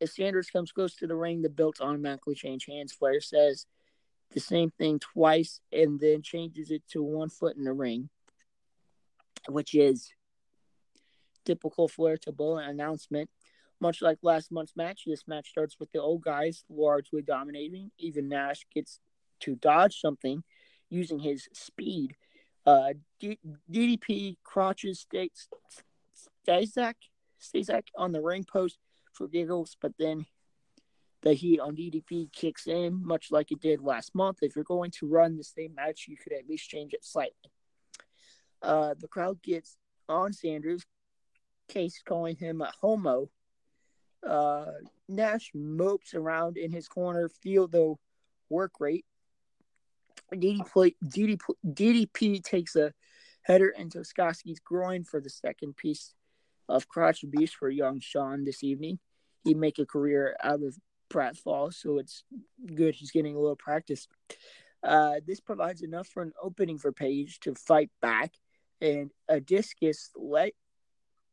If 0.00 0.10
Sanders 0.10 0.50
comes 0.50 0.72
close 0.72 0.96
to 0.96 1.06
the 1.06 1.16
ring, 1.16 1.42
the 1.42 1.48
belts 1.48 1.80
automatically 1.80 2.34
change 2.34 2.66
hands. 2.66 2.92
Flair 2.92 3.20
says 3.20 3.66
the 4.32 4.40
same 4.40 4.70
thing 4.70 4.98
twice 4.98 5.60
and 5.72 5.98
then 5.98 6.22
changes 6.22 6.70
it 6.70 6.82
to 6.90 7.02
one 7.02 7.30
foot 7.30 7.56
in 7.56 7.64
the 7.64 7.72
ring, 7.72 8.08
which 9.48 9.74
is 9.74 10.12
typical 11.44 11.88
Flair 11.88 12.16
to 12.18 12.32
Bullet 12.32 12.68
announcement. 12.68 13.28
Much 13.80 14.02
like 14.02 14.18
last 14.22 14.52
month's 14.52 14.76
match, 14.76 15.04
this 15.06 15.26
match 15.26 15.48
starts 15.48 15.76
with 15.80 15.90
the 15.92 16.00
old 16.00 16.22
guys 16.22 16.64
largely 16.68 17.22
dominating. 17.22 17.90
Even 17.98 18.28
Nash 18.28 18.66
gets 18.74 19.00
to 19.40 19.56
dodge 19.56 20.00
something 20.00 20.42
using 20.90 21.18
his 21.18 21.48
speed. 21.54 22.14
Uh, 22.66 22.92
D- 23.18 23.38
DDP 23.72 24.36
crotches 24.44 25.06
Stasiak, 26.46 26.94
Stasiak 27.40 27.84
on 27.96 28.12
the 28.12 28.20
ring 28.20 28.44
post 28.44 28.78
for 29.12 29.28
giggles, 29.28 29.76
but 29.80 29.92
then 29.98 30.26
the 31.22 31.32
heat 31.32 31.60
on 31.60 31.76
DDP 31.76 32.30
kicks 32.32 32.66
in, 32.66 33.04
much 33.04 33.28
like 33.30 33.50
it 33.50 33.60
did 33.60 33.80
last 33.80 34.14
month. 34.14 34.38
If 34.42 34.56
you're 34.56 34.64
going 34.64 34.90
to 34.98 35.08
run 35.08 35.36
the 35.36 35.44
same 35.44 35.74
match, 35.74 36.06
you 36.08 36.16
could 36.16 36.32
at 36.32 36.48
least 36.48 36.68
change 36.68 36.92
it 36.92 37.04
slightly. 37.04 37.50
Uh, 38.62 38.94
the 38.98 39.08
crowd 39.08 39.42
gets 39.42 39.76
on 40.08 40.32
Sanders, 40.32 40.84
Case 41.68 42.02
calling 42.04 42.36
him 42.36 42.60
a 42.62 42.72
homo 42.80 43.30
uh, 44.26 44.66
Nash 45.08 45.50
mopes 45.54 46.14
around 46.14 46.56
in 46.56 46.70
his 46.70 46.88
corner, 46.88 47.28
feel 47.28 47.66
the 47.66 47.94
work 48.48 48.72
rate. 48.80 49.04
DDP, 50.32 50.94
DDP, 51.04 51.38
DDP 51.66 52.42
takes 52.42 52.76
a 52.76 52.92
header 53.42 53.70
into 53.70 53.98
Skoski's 53.98 54.60
groin 54.60 55.04
for 55.04 55.20
the 55.20 55.30
second 55.30 55.76
piece 55.76 56.14
of 56.68 56.88
crotch 56.88 57.22
abuse 57.22 57.52
for 57.52 57.68
young 57.68 58.00
Sean 58.00 58.44
this 58.44 58.62
evening. 58.62 58.98
He'd 59.44 59.56
make 59.56 59.78
a 59.78 59.86
career 59.86 60.36
out 60.42 60.62
of 60.62 60.76
pratfall, 61.10 61.74
so 61.74 61.98
it's 61.98 62.22
good 62.74 62.94
he's 62.94 63.10
getting 63.10 63.34
a 63.34 63.40
little 63.40 63.56
practice. 63.56 64.06
Uh, 64.82 65.16
this 65.26 65.40
provides 65.40 65.82
enough 65.82 66.06
for 66.06 66.22
an 66.22 66.32
opening 66.40 66.78
for 66.78 66.92
Page 66.92 67.40
to 67.40 67.54
fight 67.54 67.90
back, 68.00 68.32
and 68.80 69.10
a 69.28 69.40
discus 69.40 70.10
la- 70.16 70.46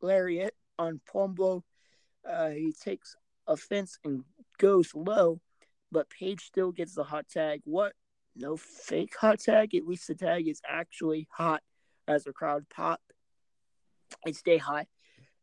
lariat 0.02 0.54
on 0.78 1.00
Palumbo 1.08 1.62
uh, 2.28 2.50
he 2.50 2.72
takes 2.72 3.16
offense 3.46 3.98
and 4.04 4.24
goes 4.58 4.94
low, 4.94 5.40
but 5.90 6.10
Page 6.10 6.42
still 6.42 6.72
gets 6.72 6.94
the 6.94 7.04
hot 7.04 7.28
tag. 7.28 7.60
What? 7.64 7.92
No 8.36 8.56
fake 8.56 9.14
hot 9.20 9.40
tag. 9.40 9.74
At 9.74 9.86
least 9.86 10.06
the 10.06 10.14
tag 10.14 10.46
is 10.48 10.60
actually 10.66 11.26
hot 11.30 11.62
as 12.06 12.24
the 12.24 12.32
crowd 12.32 12.66
pop 12.68 13.00
and 14.24 14.36
stay 14.36 14.58
hot. 14.58 14.86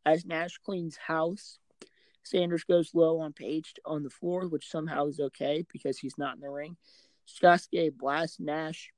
As 0.05 0.25
Nash 0.25 0.57
cleans 0.63 0.97
house, 0.97 1.59
Sanders 2.23 2.63
goes 2.63 2.91
low 2.93 3.19
on 3.19 3.33
Page 3.33 3.73
on 3.85 4.03
the 4.03 4.09
floor, 4.09 4.47
which 4.47 4.69
somehow 4.69 5.07
is 5.07 5.19
okay 5.19 5.65
because 5.71 5.97
he's 5.97 6.17
not 6.17 6.35
in 6.35 6.41
the 6.41 6.49
ring. 6.49 6.77
Skoski 7.27 7.95
blasts 7.95 8.39
Nash 8.39 8.91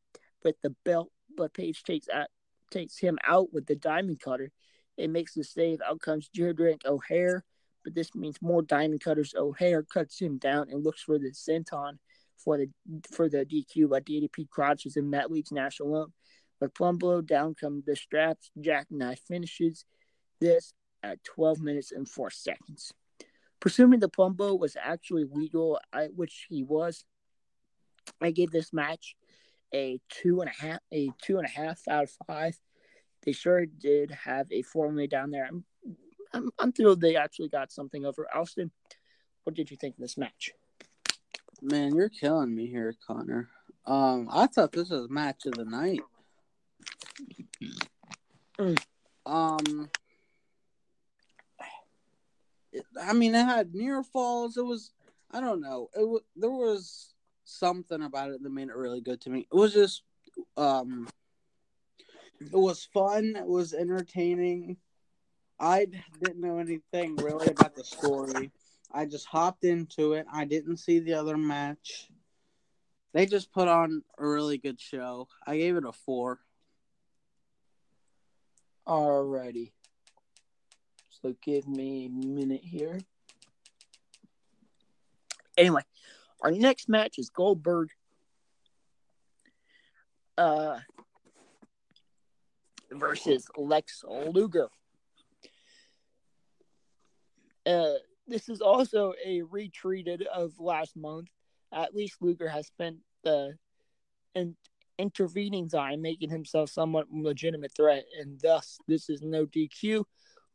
with 0.43 0.55
the 0.61 0.75
belt, 0.83 1.11
but 1.35 1.53
Page 1.53 1.83
takes 1.83 2.07
out, 2.09 2.27
takes 2.71 2.97
him 2.97 3.17
out 3.25 3.53
with 3.53 3.65
the 3.65 3.75
diamond 3.75 4.19
cutter. 4.19 4.51
It 4.97 5.09
makes 5.09 5.33
the 5.33 5.43
save. 5.43 5.79
Out 5.81 6.01
comes 6.01 6.29
Drake 6.33 6.85
O'Haire 6.85 7.43
but 7.87 7.95
this 7.95 8.13
means 8.13 8.35
more 8.41 8.61
diamond 8.61 8.99
cutters. 8.99 9.33
O'Haire 9.33 9.81
cuts 9.81 10.19
him 10.19 10.37
down 10.39 10.67
and 10.69 10.83
looks 10.83 11.01
for 11.01 11.17
the 11.17 11.31
senton 11.31 11.93
for 12.37 12.57
the 12.57 12.67
for 13.13 13.29
the 13.29 13.45
DQ, 13.45 13.87
but 13.91 14.05
DDP 14.05 14.49
crotches 14.49 14.97
him. 14.97 15.11
That 15.11 15.31
leaves 15.31 15.53
Nash 15.53 15.79
alone. 15.79 16.11
But 16.59 16.73
Palumbo 16.73 17.25
down 17.25 17.55
come 17.55 17.83
the 17.87 17.95
straps. 17.95 18.51
Jackknife 18.59 19.21
finishes 19.25 19.85
this 20.41 20.73
at 21.01 21.23
12 21.23 21.61
minutes 21.61 21.93
and 21.93 22.09
4 22.09 22.29
seconds. 22.29 22.91
Presuming 23.61 24.01
the 24.01 24.09
Palumbo 24.09 24.59
was 24.59 24.75
actually 24.77 25.23
legal, 25.31 25.79
I, 25.93 26.07
which 26.13 26.47
he 26.49 26.63
was, 26.63 27.05
I 28.19 28.31
gave 28.31 28.51
this 28.51 28.73
match 28.73 29.15
a 29.73 30.01
two 30.09 30.41
and 30.41 30.49
a 30.49 30.61
half, 30.61 30.79
a 30.91 31.09
two 31.21 31.37
and 31.37 31.47
a 31.47 31.49
half 31.49 31.79
out 31.89 32.03
of 32.03 32.11
five. 32.27 32.59
They 33.23 33.31
sure 33.31 33.65
did 33.65 34.11
have 34.11 34.51
a 34.51 34.61
formula 34.63 35.07
down 35.07 35.31
there. 35.31 35.45
I'm 35.45 35.63
I'm, 36.33 36.49
I'm 36.59 36.71
thrilled 36.71 37.01
they 37.01 37.15
actually 37.15 37.49
got 37.49 37.71
something 37.71 38.05
over 38.05 38.27
Austin. 38.33 38.71
What 39.43 39.55
did 39.55 39.71
you 39.71 39.77
think 39.77 39.95
of 39.95 40.01
this 40.01 40.17
match? 40.17 40.51
Man, 41.61 41.95
you're 41.95 42.09
killing 42.09 42.53
me 42.53 42.67
here, 42.67 42.93
Connor. 43.05 43.49
Um, 43.85 44.27
I 44.31 44.47
thought 44.47 44.71
this 44.71 44.89
was 44.89 45.09
match 45.09 45.45
of 45.45 45.53
the 45.53 45.65
night. 45.65 46.01
Mm. 48.59 48.77
Um, 49.27 49.89
it, 52.71 52.85
I 53.03 53.11
mean, 53.11 53.35
it 53.35 53.43
had 53.43 53.75
near 53.75 54.01
falls. 54.03 54.55
It 54.55 54.65
was, 54.65 54.93
I 55.31 55.41
don't 55.41 55.59
know. 55.59 55.89
It 55.93 56.07
was 56.07 56.21
there 56.33 56.49
was 56.49 57.13
something 57.43 58.01
about 58.03 58.29
it 58.31 58.41
that 58.41 58.49
made 58.49 58.69
it 58.69 58.75
really 58.77 59.01
good 59.01 59.19
to 59.21 59.29
me. 59.29 59.47
It 59.51 59.53
was 59.53 59.73
just, 59.73 60.03
um, 60.55 61.09
it 62.39 62.53
was 62.53 62.87
fun. 62.93 63.35
It 63.35 63.45
was 63.45 63.73
entertaining. 63.73 64.77
I 65.59 65.87
didn't 66.21 66.39
know 66.39 66.59
anything 66.59 67.15
really 67.15 67.47
about 67.47 67.75
the 67.75 67.83
story. 67.83 68.51
I 68.91 69.05
just 69.05 69.25
hopped 69.25 69.63
into 69.63 70.13
it. 70.13 70.25
I 70.31 70.45
didn't 70.45 70.77
see 70.77 70.99
the 70.99 71.13
other 71.13 71.37
match. 71.37 72.09
They 73.13 73.25
just 73.25 73.51
put 73.51 73.67
on 73.67 74.03
a 74.17 74.27
really 74.27 74.57
good 74.57 74.79
show. 74.79 75.27
I 75.45 75.57
gave 75.57 75.75
it 75.75 75.85
a 75.85 75.91
four. 75.91 76.39
Alrighty. 78.87 79.71
So 81.21 81.35
give 81.41 81.67
me 81.67 82.05
a 82.05 82.09
minute 82.09 82.63
here. 82.63 82.99
Anyway, 85.57 85.81
our 86.41 86.51
next 86.51 86.87
match 86.87 87.17
is 87.17 87.29
Goldberg 87.29 87.89
uh, 90.37 90.77
versus 92.91 93.47
Lex 93.57 94.03
Luger. 94.07 94.69
Uh, 97.67 97.95
this 98.27 98.49
is 98.49 98.61
also 98.61 99.13
a 99.25 99.41
retreated 99.43 100.23
of 100.33 100.59
last 100.59 100.95
month. 100.95 101.27
At 101.73 101.93
least 101.93 102.21
Luger 102.21 102.47
has 102.47 102.67
spent 102.67 102.97
the 103.23 103.55
in, 104.35 104.55
intervening 104.97 105.69
time 105.69 106.01
making 106.01 106.29
himself 106.29 106.69
somewhat 106.69 107.07
legitimate 107.11 107.71
threat, 107.75 108.05
and 108.19 108.39
thus 108.41 108.77
this 108.87 109.09
is 109.09 109.21
no 109.21 109.45
DQ. 109.45 110.03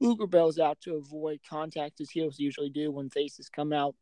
Luger 0.01 0.27
bails 0.27 0.59
out 0.59 0.81
to 0.81 0.97
avoid 0.97 1.41
contact 1.49 2.01
as 2.01 2.11
heels 2.11 2.39
usually 2.39 2.71
do 2.71 2.91
when 2.91 3.11
faces 3.11 3.49
come 3.49 3.73
out 3.73 3.95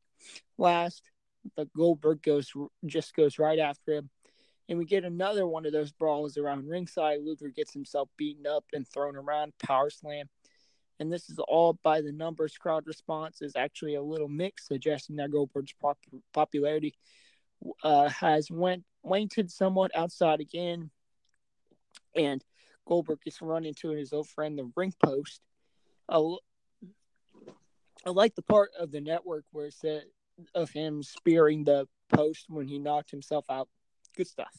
last, 0.56 1.10
but 1.56 1.72
Goldberg 1.72 2.22
goes 2.22 2.52
just 2.86 3.14
goes 3.14 3.38
right 3.38 3.58
after 3.58 3.94
him, 3.94 4.10
and 4.68 4.78
we 4.78 4.84
get 4.84 5.04
another 5.04 5.46
one 5.46 5.66
of 5.66 5.72
those 5.72 5.92
brawls 5.92 6.38
around 6.38 6.68
ringside. 6.68 7.20
Luger 7.22 7.48
gets 7.48 7.72
himself 7.72 8.08
beaten 8.16 8.46
up 8.46 8.64
and 8.72 8.86
thrown 8.88 9.16
around, 9.16 9.52
power 9.58 9.90
slam, 9.90 10.26
and 11.00 11.10
this 11.10 11.30
is 11.30 11.38
all 11.48 11.78
by 11.82 12.02
the 12.02 12.12
numbers. 12.12 12.58
Crowd 12.58 12.86
response 12.86 13.40
is 13.40 13.56
actually 13.56 13.94
a 13.94 14.02
little 14.02 14.28
mixed, 14.28 14.68
suggesting 14.68 15.16
that 15.16 15.32
Goldberg's 15.32 15.72
pop- 15.72 15.98
popularity 16.32 16.94
uh, 17.82 18.08
has 18.10 18.50
went 18.50 18.84
waned 19.02 19.32
somewhat 19.48 19.90
outside 19.96 20.40
again, 20.40 20.90
and 22.14 22.44
Goldberg 22.86 23.22
gets 23.22 23.40
run 23.40 23.64
into 23.64 23.88
his 23.90 24.12
old 24.12 24.28
friend 24.28 24.58
the 24.58 24.70
ring 24.76 24.92
post. 25.02 25.40
I 26.08 26.20
like 28.06 28.34
the 28.34 28.42
part 28.42 28.70
of 28.78 28.90
the 28.90 29.00
network 29.00 29.44
where 29.52 29.66
it 29.66 29.74
said 29.74 30.04
of 30.54 30.70
him 30.70 31.02
spearing 31.02 31.64
the 31.64 31.88
post 32.10 32.46
when 32.48 32.66
he 32.68 32.78
knocked 32.78 33.10
himself 33.10 33.46
out. 33.48 33.68
Good 34.16 34.26
stuff. 34.26 34.52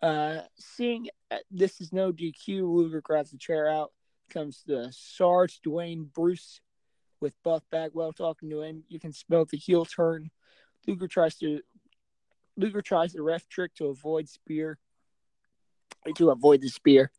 Uh, 0.00 0.42
seeing 0.58 1.08
uh, 1.30 1.38
this 1.50 1.80
is 1.80 1.92
no 1.92 2.12
DQ, 2.12 2.62
Luger 2.62 3.00
grabs 3.00 3.30
the 3.30 3.38
chair 3.38 3.68
out. 3.68 3.92
Comes 4.32 4.62
the 4.66 4.88
Sarge 4.92 5.60
Dwayne 5.60 6.10
Bruce 6.10 6.62
with 7.20 7.34
Buff 7.44 7.62
Bagwell 7.70 8.14
talking 8.14 8.48
to 8.48 8.62
him. 8.62 8.82
You 8.88 8.98
can 8.98 9.12
smell 9.12 9.44
the 9.44 9.58
heel 9.58 9.84
turn. 9.84 10.30
Luger 10.86 11.06
tries 11.06 11.36
to 11.38 11.60
Luger 12.56 12.80
tries 12.80 13.12
the 13.12 13.22
ref 13.22 13.46
trick 13.48 13.74
to 13.74 13.86
avoid 13.86 14.28
spear 14.28 14.78
to 16.16 16.30
avoid 16.30 16.62
the 16.62 16.68
spear, 16.68 17.12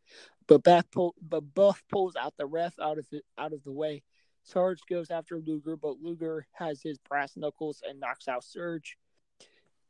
but 0.48 0.64
Buff 0.64 0.90
pull, 0.92 1.16
but 1.22 1.42
Buff 1.54 1.84
pulls 1.92 2.16
out 2.16 2.34
the 2.38 2.48
ref 2.48 2.80
out 2.80 2.98
of 2.98 3.06
it 3.12 3.24
out 3.38 3.54
of 3.54 3.64
the 3.64 3.72
way. 3.72 4.02
Sarge 4.44 4.80
goes 4.90 5.12
after 5.12 5.40
Luger, 5.40 5.78
but 5.78 6.02
Luger 6.02 6.48
has 6.54 6.82
his 6.82 6.98
brass 6.98 7.38
knuckles 7.38 7.82
and 7.88 8.00
knocks 8.00 8.28
out 8.28 8.44
Surge. 8.44 8.98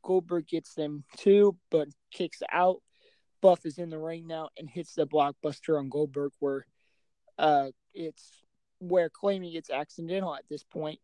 Goldberg 0.02 0.46
gets 0.46 0.74
them 0.74 1.04
too, 1.16 1.56
but 1.70 1.88
kicks 2.10 2.42
out. 2.52 2.82
Buff 3.40 3.64
is 3.64 3.78
in 3.78 3.88
the 3.88 3.98
ring 3.98 4.26
now 4.26 4.50
and 4.58 4.68
hits 4.68 4.94
the 4.94 5.06
blockbuster 5.06 5.78
on 5.78 5.88
Goldberg, 5.88 6.32
where 6.38 6.66
uh, 7.38 7.68
it's 7.92 8.30
where 8.78 9.08
claiming 9.08 9.54
it's 9.54 9.70
accidental 9.70 10.34
at 10.34 10.48
this 10.48 10.62
point. 10.62 11.00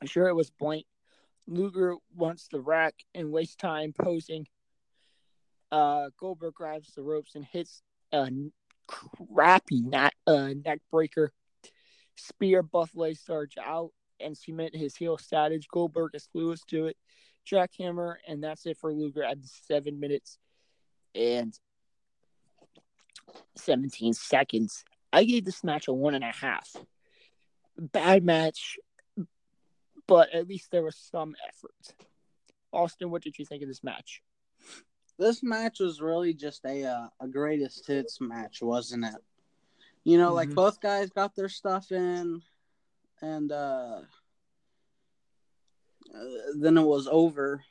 I'm 0.00 0.06
sure 0.06 0.28
it 0.28 0.34
was 0.34 0.50
blank. 0.50 0.86
Luger 1.46 1.96
wants 2.14 2.48
the 2.48 2.60
rack 2.60 2.94
and 3.14 3.32
wastes 3.32 3.56
time 3.56 3.92
posing. 3.98 4.46
Uh, 5.72 6.10
Goldberg 6.18 6.54
grabs 6.54 6.92
the 6.94 7.02
ropes 7.02 7.34
and 7.34 7.44
hits 7.44 7.82
a 8.12 8.30
crappy 8.86 9.80
neck, 9.80 10.14
uh, 10.26 10.50
neck 10.64 10.80
breaker 10.90 11.32
spear 12.16 12.62
Buffalo 12.62 13.12
Sarge 13.12 13.56
out 13.62 13.92
and 14.20 14.36
cement 14.36 14.74
his 14.74 14.96
heel 14.96 15.18
status. 15.18 15.66
Goldberg 15.70 16.14
is 16.14 16.28
clueless 16.34 16.64
to 16.66 16.86
it. 16.86 16.96
Jackhammer, 17.50 18.16
and 18.26 18.42
that's 18.42 18.66
it 18.66 18.76
for 18.76 18.92
Luger 18.92 19.22
at 19.22 19.38
seven 19.42 19.98
minutes 20.00 20.38
and 21.14 21.58
17 23.56 24.12
seconds. 24.12 24.84
I 25.12 25.24
gave 25.24 25.44
this 25.44 25.64
match 25.64 25.88
a 25.88 25.92
one 25.92 26.14
and 26.14 26.24
a 26.24 26.32
half. 26.32 26.68
Bad 27.78 28.24
match, 28.24 28.78
but 30.06 30.34
at 30.34 30.48
least 30.48 30.70
there 30.70 30.82
was 30.82 30.96
some 30.96 31.34
effort. 31.48 31.94
Austin, 32.72 33.10
what 33.10 33.22
did 33.22 33.38
you 33.38 33.44
think 33.44 33.62
of 33.62 33.68
this 33.68 33.84
match? 33.84 34.22
This 35.18 35.42
match 35.42 35.80
was 35.80 36.00
really 36.00 36.34
just 36.34 36.64
a 36.64 36.84
uh, 36.84 37.06
a 37.20 37.28
greatest 37.28 37.86
hits 37.86 38.20
match, 38.20 38.58
wasn't 38.60 39.04
it? 39.04 39.14
You 40.04 40.18
know, 40.18 40.28
mm-hmm. 40.28 40.36
like 40.36 40.54
both 40.54 40.80
guys 40.80 41.10
got 41.10 41.34
their 41.34 41.48
stuff 41.48 41.90
in, 41.90 42.42
and 43.20 43.52
uh, 43.52 44.00
uh, 46.14 46.24
then 46.56 46.78
it 46.78 46.86
was 46.86 47.08
over. 47.10 47.64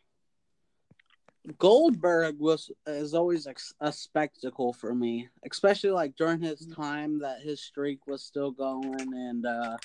Goldberg 1.57 2.39
was 2.39 2.69
is 2.85 3.13
always 3.13 3.47
a, 3.47 3.53
a, 3.79 3.91
spectacle 3.91 4.73
for 4.73 4.93
me, 4.93 5.29
especially 5.49 5.91
like 5.91 6.15
during 6.17 6.41
his 6.41 6.67
mm-hmm. 6.67 6.81
time 6.81 7.19
that 7.19 7.41
his 7.41 7.61
streak 7.61 8.05
was 8.05 8.23
still 8.23 8.51
going 8.51 9.13
and 9.13 9.45
uh, 9.45 9.77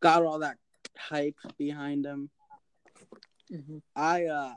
got 0.00 0.22
all 0.22 0.38
that 0.38 0.56
hype 0.96 1.36
behind 1.58 2.06
him. 2.06 2.30
Mm-hmm. 3.52 3.78
I 3.94 4.26
uh, 4.26 4.54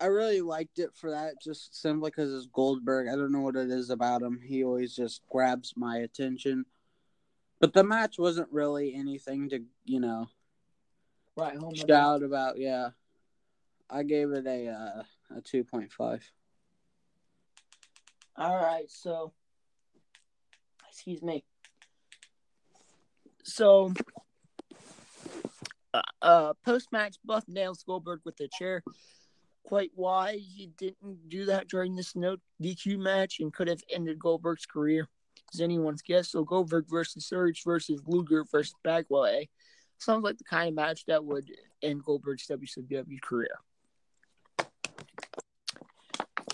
I 0.00 0.06
really 0.06 0.42
liked 0.42 0.78
it 0.78 0.90
for 0.94 1.10
that, 1.10 1.40
just 1.42 1.80
simply 1.80 2.10
because 2.10 2.32
it's 2.32 2.50
Goldberg. 2.52 3.08
I 3.08 3.16
don't 3.16 3.32
know 3.32 3.40
what 3.40 3.56
it 3.56 3.70
is 3.70 3.88
about 3.88 4.22
him. 4.22 4.40
He 4.42 4.64
always 4.64 4.94
just 4.94 5.22
grabs 5.30 5.74
my 5.76 5.98
attention. 5.98 6.66
But 7.58 7.74
the 7.74 7.84
match 7.84 8.18
wasn't 8.18 8.48
really 8.50 8.94
anything 8.94 9.50
to, 9.50 9.62
you 9.84 10.00
know, 10.00 10.28
right 11.36 11.56
home 11.56 11.74
shout 11.74 12.22
about. 12.22 12.58
Yeah, 12.58 12.90
I 13.90 14.02
gave 14.02 14.30
it 14.32 14.46
a 14.46 14.68
uh, 14.68 15.02
a 15.36 15.40
two 15.40 15.64
point 15.64 15.92
five. 15.92 16.24
All 18.36 18.56
right, 18.56 18.90
so 18.90 19.32
excuse 20.88 21.22
me. 21.22 21.44
So, 23.42 23.92
uh, 25.92 26.02
uh 26.22 26.52
post 26.64 26.92
match, 26.92 27.16
Buff 27.24 27.44
nails 27.48 27.82
Goldberg 27.82 28.20
with 28.24 28.36
the 28.36 28.48
chair 28.58 28.82
quite 29.64 29.90
why 29.94 30.36
he 30.36 30.70
didn't 30.78 31.28
do 31.28 31.44
that 31.46 31.68
during 31.68 31.94
this 31.94 32.16
no 32.16 32.36
DQ 32.62 32.98
match 32.98 33.40
and 33.40 33.52
could 33.52 33.68
have 33.68 33.82
ended 33.88 34.18
Goldberg's 34.18 34.66
career 34.66 35.08
is 35.52 35.60
anyone's 35.60 36.02
guess. 36.02 36.30
So 36.30 36.44
Goldberg 36.44 36.86
versus 36.88 37.26
Surge 37.26 37.62
versus 37.64 38.00
Luger 38.06 38.44
versus 38.50 38.74
Bagwell. 38.82 39.26
Eh? 39.26 39.44
Sounds 39.98 40.24
like 40.24 40.38
the 40.38 40.44
kind 40.44 40.68
of 40.68 40.74
match 40.74 41.04
that 41.06 41.24
would 41.24 41.50
end 41.82 42.02
Goldberg's 42.02 42.46
WCW 42.48 43.20
career. 43.22 43.58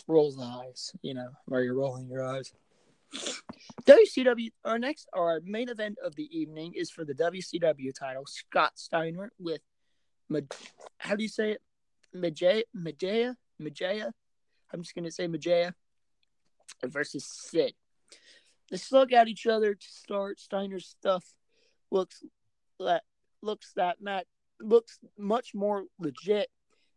Rolls 0.09 0.37
the 0.37 0.43
eyes, 0.43 0.93
you 1.03 1.15
know, 1.15 1.29
while 1.47 1.63
you're 1.63 1.75
rolling 1.75 2.09
your 2.09 2.25
eyes. 2.25 2.53
WCW, 3.85 4.51
our 4.65 4.79
next, 4.79 5.09
our 5.13 5.41
main 5.45 5.69
event 5.69 5.99
of 6.05 6.15
the 6.17 6.29
evening 6.37 6.75
is 6.75 6.91
for 6.91 7.05
the 7.05 7.15
WCW 7.15 7.95
title. 7.95 8.25
Scott 8.27 8.73
Steiner 8.77 9.33
with, 9.39 9.61
how 10.99 11.17
do 11.17 11.23
you 11.23 11.29
say 11.29 11.53
it? 11.53 11.63
Majaya, 12.15 12.63
Majaya, 12.77 13.35
Majaya. 13.61 14.13
I'm 14.73 14.83
just 14.83 14.95
gonna 14.95 15.11
say 15.11 15.29
Majaya 15.29 15.73
versus 16.85 17.25
Sid. 17.25 17.75
They 18.71 18.77
slug 18.77 19.13
at 19.13 19.29
each 19.29 19.47
other 19.47 19.75
to 19.75 19.87
start. 19.87 20.41
Steiner's 20.41 20.87
stuff 20.87 21.25
looks 21.91 22.23
that 22.81 23.05
looks 23.43 23.73
that 23.77 24.01
Matt 24.01 24.27
looks 24.61 24.99
much 25.17 25.55
more 25.55 25.85
legit 25.99 26.49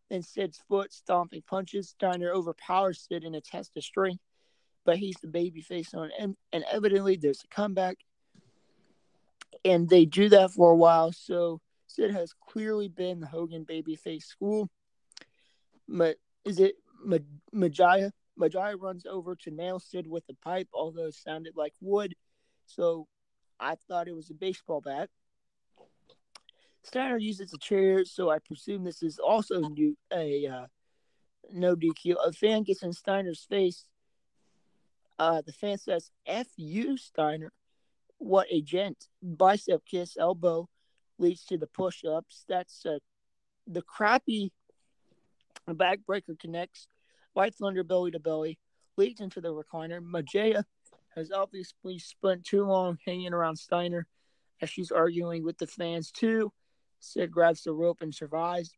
than 0.10 0.24
Sid's 0.24 0.62
foot 0.68 0.91
stomping 0.93 1.43
punches. 1.47 1.89
Steiner 1.89 2.32
overpowers 2.32 3.05
Sid 3.07 3.24
in 3.24 3.36
a 3.36 3.41
test 3.41 3.78
of 3.78 3.84
strength, 3.84 4.24
but 4.86 4.97
he's 4.97 5.18
the 5.22 5.28
baby 5.28 5.62
face 5.62 5.93
on 5.93 6.12
and, 6.20 6.36
and 6.51 6.66
evidently 6.72 7.16
there's 7.16 7.43
a 7.43 7.47
comeback. 7.47 7.97
And 9.66 9.89
they 9.89 10.05
do 10.05 10.30
that 10.30 10.51
for 10.51 10.72
a 10.72 10.76
while, 10.76 11.12
so 11.12 11.60
Sid 11.88 12.12
has 12.12 12.34
clearly 12.34 12.88
been 12.88 13.20
the 13.20 13.28
Hogan 13.28 13.66
babyface 13.66 14.24
school. 14.24 14.70
But 15.88 16.18
is 16.45 16.60
it 16.60 16.76
Ma- 17.03 17.18
Majaya? 17.53 18.12
Majaya 18.39 18.80
runs 18.80 19.05
over 19.05 19.36
to 19.36 19.51
nail 19.51 19.80
Sid 19.80 20.07
with 20.07 20.24
a 20.30 20.34
pipe, 20.36 20.70
although 20.74 21.07
it 21.07 21.16
sounded 21.16 21.57
like 21.57 21.74
wood. 21.82 22.16
So 22.68 23.07
I 23.60 23.76
thought 23.76 24.07
it 24.07 24.16
was 24.16 24.30
a 24.30 24.36
baseball 24.36 24.82
bat. 24.82 25.10
Steiner 26.84 27.18
uses 27.18 27.54
a 27.54 27.58
chair, 27.58 28.06
so 28.06 28.30
I 28.30 28.40
presume 28.40 28.84
this 28.84 29.04
is 29.04 29.20
also 29.20 29.60
new, 29.60 29.98
a 30.14 30.48
uh, 30.48 30.66
no 31.52 31.76
DQ. 31.76 32.16
A 32.26 32.32
fan 32.32 32.64
gets 32.64 32.84
in 32.84 32.94
Steiner's 32.94 33.46
face. 33.50 33.86
Uh, 35.18 35.42
the 35.46 35.52
fan 35.52 35.78
says 35.78 36.12
"F 36.26 36.48
you, 36.56 36.98
Steiner," 36.98 37.52
what 38.18 38.48
a 38.50 38.62
gent. 38.62 39.08
Bicep 39.22 39.86
kiss, 39.86 40.18
elbow 40.18 40.70
leads 41.18 41.44
to 41.46 41.58
the 41.58 41.68
push 41.68 42.04
ups. 42.06 42.46
That's 42.48 42.86
uh, 42.86 43.00
the 43.68 43.82
crappy 43.82 44.52
backbreaker 45.70 46.40
connects. 46.40 46.88
White 47.34 47.56
Thunder 47.56 47.84
belly 47.84 48.12
to 48.12 48.20
belly 48.20 48.58
leads 48.98 49.22
into 49.22 49.42
the 49.42 49.54
recliner. 49.54 50.02
Majaya 50.02 50.64
has 51.16 51.32
obviously 51.32 52.00
spent 52.00 52.46
too 52.46 52.66
long 52.66 52.98
hanging 53.06 53.34
around 53.34 53.58
Steiner 53.58 54.08
as 54.62 54.70
she's 54.70 54.92
arguing 54.92 55.44
with 55.44 55.58
the 55.58 55.68
fans 55.68 56.12
too. 56.12 56.52
Sid 57.00 57.32
grabs 57.32 57.64
the 57.64 57.74
rope 57.74 58.02
and 58.02 58.14
survives 58.14 58.72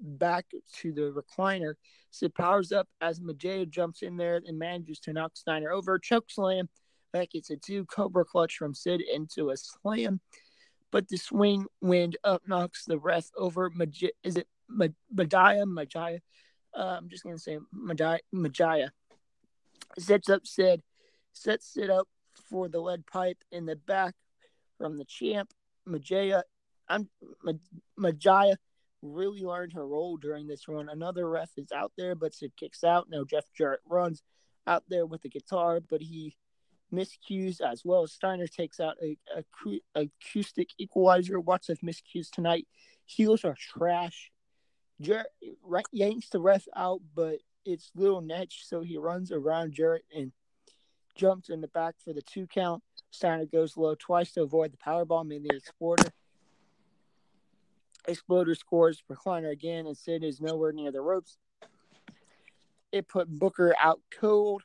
back 0.00 0.46
to 0.74 0.92
the 0.92 1.12
recliner. 1.12 1.74
Sid 2.10 2.34
powers 2.34 2.72
up 2.72 2.88
as 3.00 3.20
Majaya 3.20 3.68
jumps 3.68 4.02
in 4.02 4.16
there 4.16 4.40
and 4.44 4.58
manages 4.58 4.98
to 5.00 5.12
knock 5.12 5.36
Steiner 5.36 5.70
over. 5.70 5.98
Choke 5.98 6.30
slam. 6.30 6.68
That 7.12 7.30
gets 7.30 7.50
a 7.50 7.56
two 7.56 7.84
cobra 7.86 8.24
clutch 8.24 8.56
from 8.56 8.74
Sid 8.74 9.00
into 9.00 9.50
a 9.50 9.56
slam. 9.56 10.20
But 10.90 11.08
the 11.08 11.18
swing 11.18 11.66
wind 11.80 12.16
up 12.24 12.42
knocks 12.46 12.84
the 12.84 12.98
ref 12.98 13.30
over. 13.36 13.70
Maj- 13.70 14.12
is 14.24 14.36
it 14.36 14.48
Majaya? 14.70 15.64
Majaya? 15.64 16.20
Uh, 16.76 16.96
I'm 16.98 17.08
just 17.08 17.22
going 17.22 17.36
to 17.36 17.42
say 17.42 17.58
Majaya. 17.74 18.18
Majaya. 18.34 18.90
Sets 19.98 20.28
up 20.28 20.46
Sid. 20.46 20.82
Sets 21.32 21.76
it 21.76 21.90
up 21.90 22.08
for 22.48 22.68
the 22.68 22.80
lead 22.80 23.06
pipe 23.06 23.38
in 23.52 23.66
the 23.66 23.76
back 23.76 24.14
from 24.78 24.98
the 24.98 25.04
champ. 25.04 25.52
Majaya. 25.88 26.42
I'm 26.90 27.08
Majaya 27.98 28.56
really 29.02 29.42
learned 29.42 29.72
her 29.72 29.86
role 29.86 30.16
during 30.16 30.46
this 30.46 30.68
run. 30.68 30.88
Another 30.88 31.28
ref 31.28 31.50
is 31.56 31.72
out 31.72 31.92
there, 31.96 32.14
but 32.14 32.34
Sid 32.34 32.52
kicks 32.58 32.84
out. 32.84 33.08
Now 33.08 33.24
Jeff 33.24 33.44
Jarrett 33.56 33.80
runs 33.88 34.22
out 34.66 34.84
there 34.88 35.06
with 35.06 35.22
the 35.22 35.30
guitar, 35.30 35.80
but 35.80 36.02
he 36.02 36.36
miscues 36.92 37.60
as 37.60 37.82
well. 37.84 38.06
Steiner 38.06 38.46
takes 38.46 38.80
out 38.80 38.96
a, 39.02 39.16
a, 39.36 39.80
acoustic 39.94 40.70
equalizer. 40.78 41.40
Watch 41.40 41.68
of 41.68 41.80
miscues 41.80 42.30
tonight. 42.30 42.66
Heels 43.06 43.44
are 43.44 43.56
trash. 43.58 44.30
Jarrett 45.00 45.28
yanks 45.92 46.28
the 46.28 46.40
ref 46.40 46.66
out, 46.76 47.00
but 47.14 47.38
it's 47.64 47.90
little 47.94 48.20
Naitch, 48.20 48.64
so 48.66 48.82
he 48.82 48.98
runs 48.98 49.32
around 49.32 49.72
Jarrett 49.72 50.04
and 50.14 50.32
jumps 51.14 51.48
in 51.48 51.60
the 51.60 51.68
back 51.68 51.94
for 52.04 52.12
the 52.12 52.22
two 52.22 52.46
count. 52.46 52.82
Steiner 53.10 53.46
goes 53.46 53.76
low 53.76 53.94
twice 53.94 54.32
to 54.32 54.42
avoid 54.42 54.72
the 54.72 54.76
powerbomb 54.78 55.34
in 55.34 55.42
the 55.42 55.56
Exploder. 55.56 56.10
Exploder 58.08 58.54
scores 58.54 59.02
recliner 59.10 59.50
again, 59.50 59.86
and 59.86 59.96
Sid 59.96 60.24
is 60.24 60.40
nowhere 60.40 60.72
near 60.72 60.90
the 60.90 61.00
ropes. 61.00 61.38
It 62.92 63.08
put 63.08 63.28
Booker 63.28 63.74
out 63.80 64.00
cold 64.10 64.62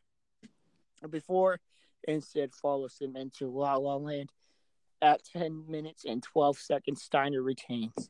before, 1.09 1.59
and 2.07 2.23
Sid 2.23 2.53
follows 2.53 2.97
him 2.99 3.15
into 3.15 3.49
La 3.49 3.75
La 3.75 3.95
Land. 3.95 4.31
At 5.01 5.23
10 5.25 5.65
minutes 5.69 6.05
and 6.05 6.23
12 6.23 6.57
seconds, 6.57 7.03
Steiner 7.03 7.41
retains. 7.41 8.09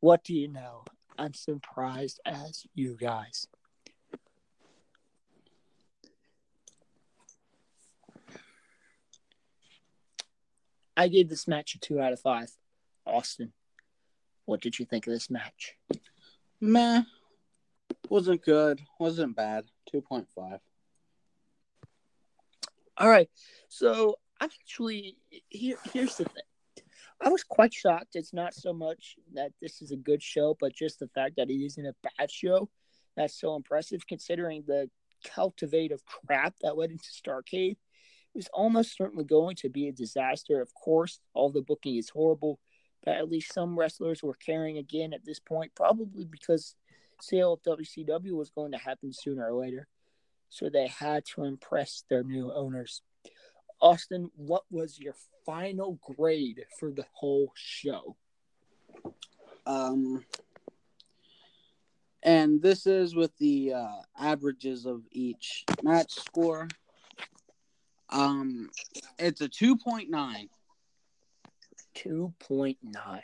What 0.00 0.24
do 0.24 0.34
you 0.34 0.48
know? 0.48 0.84
I'm 1.16 1.32
surprised 1.32 2.20
as 2.26 2.66
you 2.74 2.96
guys. 3.00 3.46
I 10.96 11.08
gave 11.08 11.28
this 11.28 11.48
match 11.48 11.74
a 11.74 11.78
two 11.78 12.00
out 12.00 12.12
of 12.12 12.20
five. 12.20 12.50
Austin. 13.06 13.52
What 14.52 14.60
did 14.60 14.78
you 14.78 14.84
think 14.84 15.06
of 15.06 15.14
this 15.14 15.30
match? 15.30 15.78
Meh. 16.60 17.04
Wasn't 18.10 18.44
good. 18.44 18.82
Wasn't 19.00 19.34
bad. 19.34 19.64
2.5. 19.94 20.58
All 22.98 23.08
right. 23.08 23.30
So 23.70 24.16
I'm 24.38 24.50
actually 24.60 25.16
here 25.48 25.78
here's 25.94 26.18
the 26.18 26.24
thing. 26.24 26.84
I 27.18 27.30
was 27.30 27.42
quite 27.42 27.72
shocked. 27.72 28.14
It's 28.14 28.34
not 28.34 28.52
so 28.52 28.74
much 28.74 29.16
that 29.32 29.52
this 29.62 29.80
is 29.80 29.90
a 29.90 29.96
good 29.96 30.22
show, 30.22 30.54
but 30.60 30.74
just 30.74 30.98
the 30.98 31.08
fact 31.08 31.36
that 31.38 31.48
it 31.48 31.64
isn't 31.64 31.86
a 31.86 31.94
bad 32.18 32.30
show. 32.30 32.68
That's 33.16 33.40
so 33.40 33.56
impressive 33.56 34.06
considering 34.06 34.64
the 34.66 34.90
cultivative 35.24 36.04
crap 36.04 36.56
that 36.60 36.76
went 36.76 36.92
into 36.92 37.08
Starcade. 37.08 37.78
It 38.34 38.34
was 38.34 38.50
almost 38.52 38.98
certainly 38.98 39.24
going 39.24 39.56
to 39.56 39.70
be 39.70 39.88
a 39.88 39.92
disaster. 39.92 40.60
Of 40.60 40.74
course, 40.74 41.20
all 41.32 41.48
the 41.48 41.62
booking 41.62 41.96
is 41.96 42.10
horrible 42.10 42.60
but 43.04 43.16
at 43.16 43.30
least 43.30 43.52
some 43.52 43.78
wrestlers 43.78 44.22
were 44.22 44.34
carrying 44.34 44.78
again 44.78 45.12
at 45.12 45.24
this 45.24 45.38
point, 45.38 45.72
probably 45.74 46.24
because 46.24 46.74
sale 47.20 47.54
of 47.54 47.62
WCW 47.62 48.32
was 48.32 48.50
going 48.50 48.72
to 48.72 48.78
happen 48.78 49.12
sooner 49.12 49.52
or 49.52 49.60
later. 49.60 49.86
So 50.48 50.68
they 50.68 50.88
had 50.88 51.24
to 51.34 51.44
impress 51.44 52.04
their 52.10 52.22
new 52.22 52.52
owners. 52.52 53.02
Austin, 53.80 54.30
what 54.36 54.64
was 54.70 55.00
your 55.00 55.14
final 55.44 55.98
grade 56.16 56.64
for 56.78 56.90
the 56.90 57.06
whole 57.12 57.52
show? 57.54 58.16
Um, 59.66 60.24
and 62.22 62.62
this 62.62 62.86
is 62.86 63.14
with 63.14 63.36
the 63.38 63.72
uh, 63.74 64.02
averages 64.18 64.86
of 64.86 65.02
each 65.10 65.64
match 65.82 66.12
score. 66.12 66.68
Um, 68.10 68.70
it's 69.18 69.40
a 69.40 69.48
two 69.48 69.76
point 69.76 70.10
nine. 70.10 70.48
2.9. 71.96 73.20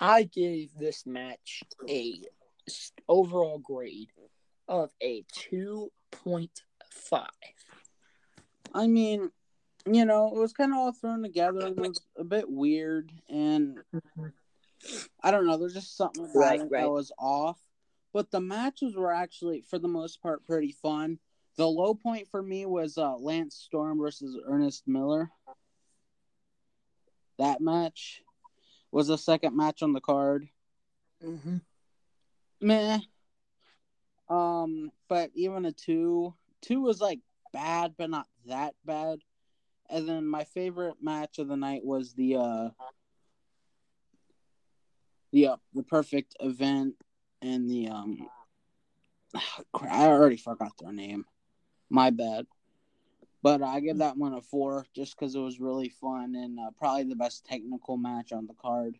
I 0.00 0.22
gave 0.24 0.70
this 0.76 1.06
match 1.06 1.62
a 1.88 2.14
overall 3.08 3.58
grade 3.58 4.10
of 4.68 4.90
a 5.00 5.24
2.5. 5.34 7.26
I 8.74 8.86
mean, 8.86 9.30
you 9.86 10.04
know, 10.04 10.28
it 10.28 10.38
was 10.38 10.52
kind 10.52 10.72
of 10.72 10.78
all 10.78 10.92
thrown 10.92 11.22
together 11.22 11.60
and 11.60 11.78
it 11.78 11.88
was 11.88 12.00
a 12.16 12.24
bit 12.24 12.48
weird 12.48 13.12
and 13.28 13.78
I 15.22 15.30
don't 15.30 15.46
know, 15.46 15.56
there's 15.56 15.74
just 15.74 15.96
something 15.96 16.24
about 16.24 16.34
right, 16.34 16.60
it 16.60 16.68
right. 16.70 16.82
that 16.82 16.90
was 16.90 17.12
off. 17.18 17.58
But 18.12 18.30
the 18.30 18.40
matches 18.40 18.94
were 18.96 19.12
actually 19.12 19.62
for 19.62 19.78
the 19.78 19.88
most 19.88 20.22
part 20.22 20.46
pretty 20.46 20.72
fun. 20.72 21.18
The 21.56 21.66
low 21.66 21.94
point 21.94 22.28
for 22.30 22.42
me 22.42 22.66
was 22.66 22.98
uh, 22.98 23.16
Lance 23.16 23.56
Storm 23.56 23.98
versus 23.98 24.38
Ernest 24.46 24.84
Miller 24.86 25.30
that 27.38 27.60
match 27.60 28.22
was 28.90 29.08
the 29.08 29.18
second 29.18 29.56
match 29.56 29.82
on 29.82 29.92
the 29.92 30.00
card. 30.00 30.48
Mm-hmm. 31.24 31.56
Meh. 32.60 32.98
Um, 34.28 34.90
but 35.08 35.30
even 35.34 35.64
a 35.64 35.72
two, 35.72 36.34
two 36.60 36.80
was 36.80 37.00
like 37.00 37.20
bad, 37.52 37.94
but 37.98 38.10
not 38.10 38.26
that 38.46 38.74
bad. 38.84 39.18
And 39.90 40.08
then 40.08 40.26
my 40.26 40.44
favorite 40.44 40.96
match 41.02 41.38
of 41.38 41.48
the 41.48 41.56
night 41.56 41.84
was 41.84 42.14
the 42.14 42.36
uh, 42.36 42.68
the 45.32 45.48
uh, 45.48 45.56
the 45.74 45.82
perfect 45.82 46.36
event 46.40 46.94
and 47.42 47.68
the 47.68 47.88
um, 47.88 48.28
I 49.74 50.06
already 50.06 50.36
forgot 50.36 50.72
their 50.78 50.92
name. 50.92 51.24
My 51.90 52.10
bad. 52.10 52.46
But 53.42 53.60
I 53.60 53.80
give 53.80 53.98
that 53.98 54.16
one 54.16 54.34
a 54.34 54.40
four 54.40 54.86
just 54.94 55.18
because 55.18 55.34
it 55.34 55.40
was 55.40 55.58
really 55.58 55.88
fun 55.88 56.36
and 56.36 56.60
uh, 56.60 56.70
probably 56.78 57.04
the 57.04 57.16
best 57.16 57.44
technical 57.44 57.96
match 57.96 58.32
on 58.32 58.46
the 58.46 58.54
card. 58.54 58.98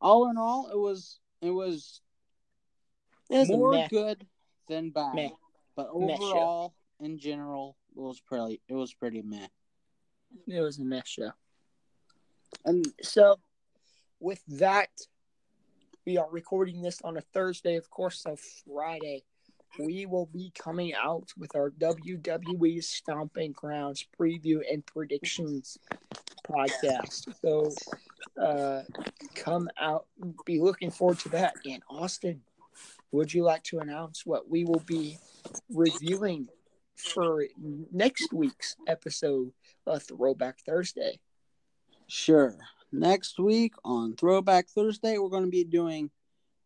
All 0.00 0.28
in 0.28 0.36
all, 0.36 0.68
it 0.70 0.78
was 0.78 1.18
it 1.40 1.50
was, 1.50 2.02
it 3.30 3.38
was 3.38 3.48
more 3.48 3.86
good 3.88 4.26
than 4.68 4.90
bad. 4.90 5.14
Meh. 5.14 5.30
But 5.76 5.88
overall, 5.92 6.74
in 7.00 7.18
general, 7.18 7.76
it 7.96 8.00
was 8.00 8.20
pretty 8.20 8.60
it 8.68 8.74
was 8.74 8.92
pretty 8.92 9.22
meh. 9.22 9.48
It 10.46 10.60
was 10.60 10.78
a 10.78 10.84
mess 10.84 11.08
show. 11.08 11.30
And 12.66 12.86
so, 13.02 13.38
with 14.20 14.42
that, 14.46 14.90
we 16.06 16.18
are 16.18 16.28
recording 16.30 16.82
this 16.82 17.00
on 17.02 17.16
a 17.16 17.20
Thursday, 17.22 17.76
of 17.76 17.88
course. 17.88 18.20
So 18.20 18.36
Friday 18.66 19.24
we 19.78 20.06
will 20.06 20.26
be 20.26 20.52
coming 20.56 20.94
out 20.94 21.32
with 21.36 21.54
our 21.56 21.70
WWE 21.70 22.82
Stomping 22.82 23.52
Grounds 23.52 24.06
preview 24.18 24.60
and 24.70 24.84
predictions 24.86 25.78
podcast. 26.48 27.34
So 27.40 27.72
uh, 28.40 28.82
come 29.34 29.68
out, 29.80 30.06
be 30.44 30.60
looking 30.60 30.90
forward 30.90 31.18
to 31.20 31.28
that. 31.30 31.54
And 31.64 31.82
Austin, 31.88 32.40
would 33.12 33.32
you 33.32 33.44
like 33.44 33.62
to 33.64 33.78
announce 33.78 34.26
what 34.26 34.48
we 34.48 34.64
will 34.64 34.82
be 34.86 35.18
reviewing 35.70 36.48
for 36.96 37.44
next 37.92 38.32
week's 38.32 38.76
episode 38.86 39.52
of 39.86 40.02
Throwback 40.02 40.60
Thursday? 40.60 41.20
Sure. 42.06 42.56
Next 42.92 43.38
week 43.38 43.74
on 43.84 44.14
Throwback 44.14 44.68
Thursday, 44.68 45.18
we're 45.18 45.28
going 45.28 45.44
to 45.44 45.50
be 45.50 45.64
doing 45.64 46.10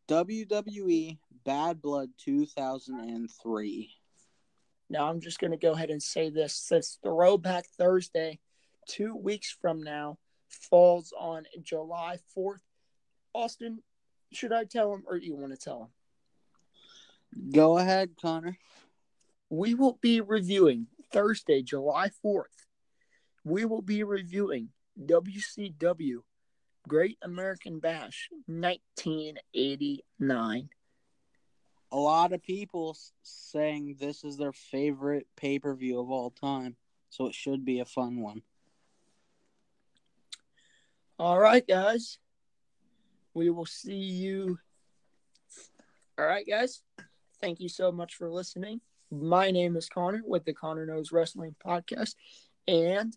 WWE 0.09 1.19
Bad 1.49 1.80
Blood 1.80 2.11
2003. 2.18 3.90
Now 4.90 5.09
I'm 5.09 5.20
just 5.22 5.40
going 5.40 5.53
to 5.53 5.57
go 5.57 5.72
ahead 5.72 5.88
and 5.88 6.03
say 6.03 6.28
this: 6.28 6.53
since 6.53 6.99
Throwback 7.03 7.64
Thursday, 7.78 8.38
two 8.86 9.16
weeks 9.16 9.57
from 9.59 9.82
now, 9.82 10.18
falls 10.51 11.14
on 11.18 11.46
July 11.62 12.18
4th. 12.36 12.61
Austin, 13.32 13.82
should 14.30 14.53
I 14.53 14.64
tell 14.64 14.92
him, 14.92 15.05
or 15.07 15.18
do 15.18 15.24
you 15.24 15.36
want 15.36 15.53
to 15.53 15.59
tell 15.59 15.84
him? 15.84 15.88
Go 17.51 17.78
ahead, 17.78 18.11
Connor. 18.20 18.59
We 19.49 19.72
will 19.72 19.99
be 20.03 20.20
reviewing 20.20 20.88
Thursday, 21.11 21.62
July 21.62 22.11
4th, 22.22 22.66
we 23.44 23.64
will 23.64 23.80
be 23.80 24.05
reviewing 24.05 24.68
WCW 25.03 26.18
Great 26.86 27.16
American 27.22 27.78
Bash 27.78 28.28
1989. 28.44 30.68
A 31.91 31.97
lot 31.97 32.32
of 32.32 32.43
people 32.43 32.97
saying 33.22 33.97
this 33.99 34.22
is 34.24 34.36
their 34.36 34.53
favorite 34.53 35.26
pay 35.36 35.59
per 35.59 35.74
view 35.74 36.01
of 36.01 36.11
all 36.11 36.30
time, 36.30 36.76
so 37.09 37.26
it 37.26 37.34
should 37.34 37.64
be 37.64 37.80
a 37.80 37.84
fun 37.84 38.20
one. 38.20 38.43
All 41.18 41.39
right, 41.39 41.66
guys. 41.66 42.18
We 43.34 43.51
will 43.51 43.66
see 43.66 43.95
you. 43.95 44.59
All 46.18 46.26
right, 46.26 46.47
guys. 46.47 46.82
Thank 47.41 47.61
you 47.61 47.68
so 47.68 47.91
much 47.91 48.14
for 48.14 48.30
listening. 48.30 48.80
My 49.11 49.51
name 49.51 49.76
is 49.76 49.89
Connor 49.89 50.22
with 50.26 50.45
the 50.45 50.53
Connor 50.53 50.84
Knows 50.84 51.12
Wrestling 51.12 51.55
Podcast. 51.64 52.14
And 52.66 53.16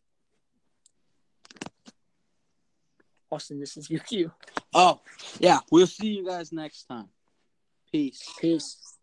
Austin, 3.29 3.59
this 3.59 3.77
is 3.77 3.89
your 3.89 3.99
cue. 4.01 4.31
Oh, 4.73 5.01
yeah, 5.39 5.59
we'll 5.71 5.87
see 5.87 6.09
you 6.09 6.25
guys 6.25 6.51
next 6.51 6.83
time. 6.83 7.09
Peace. 7.91 8.23
Peace. 8.39 9.00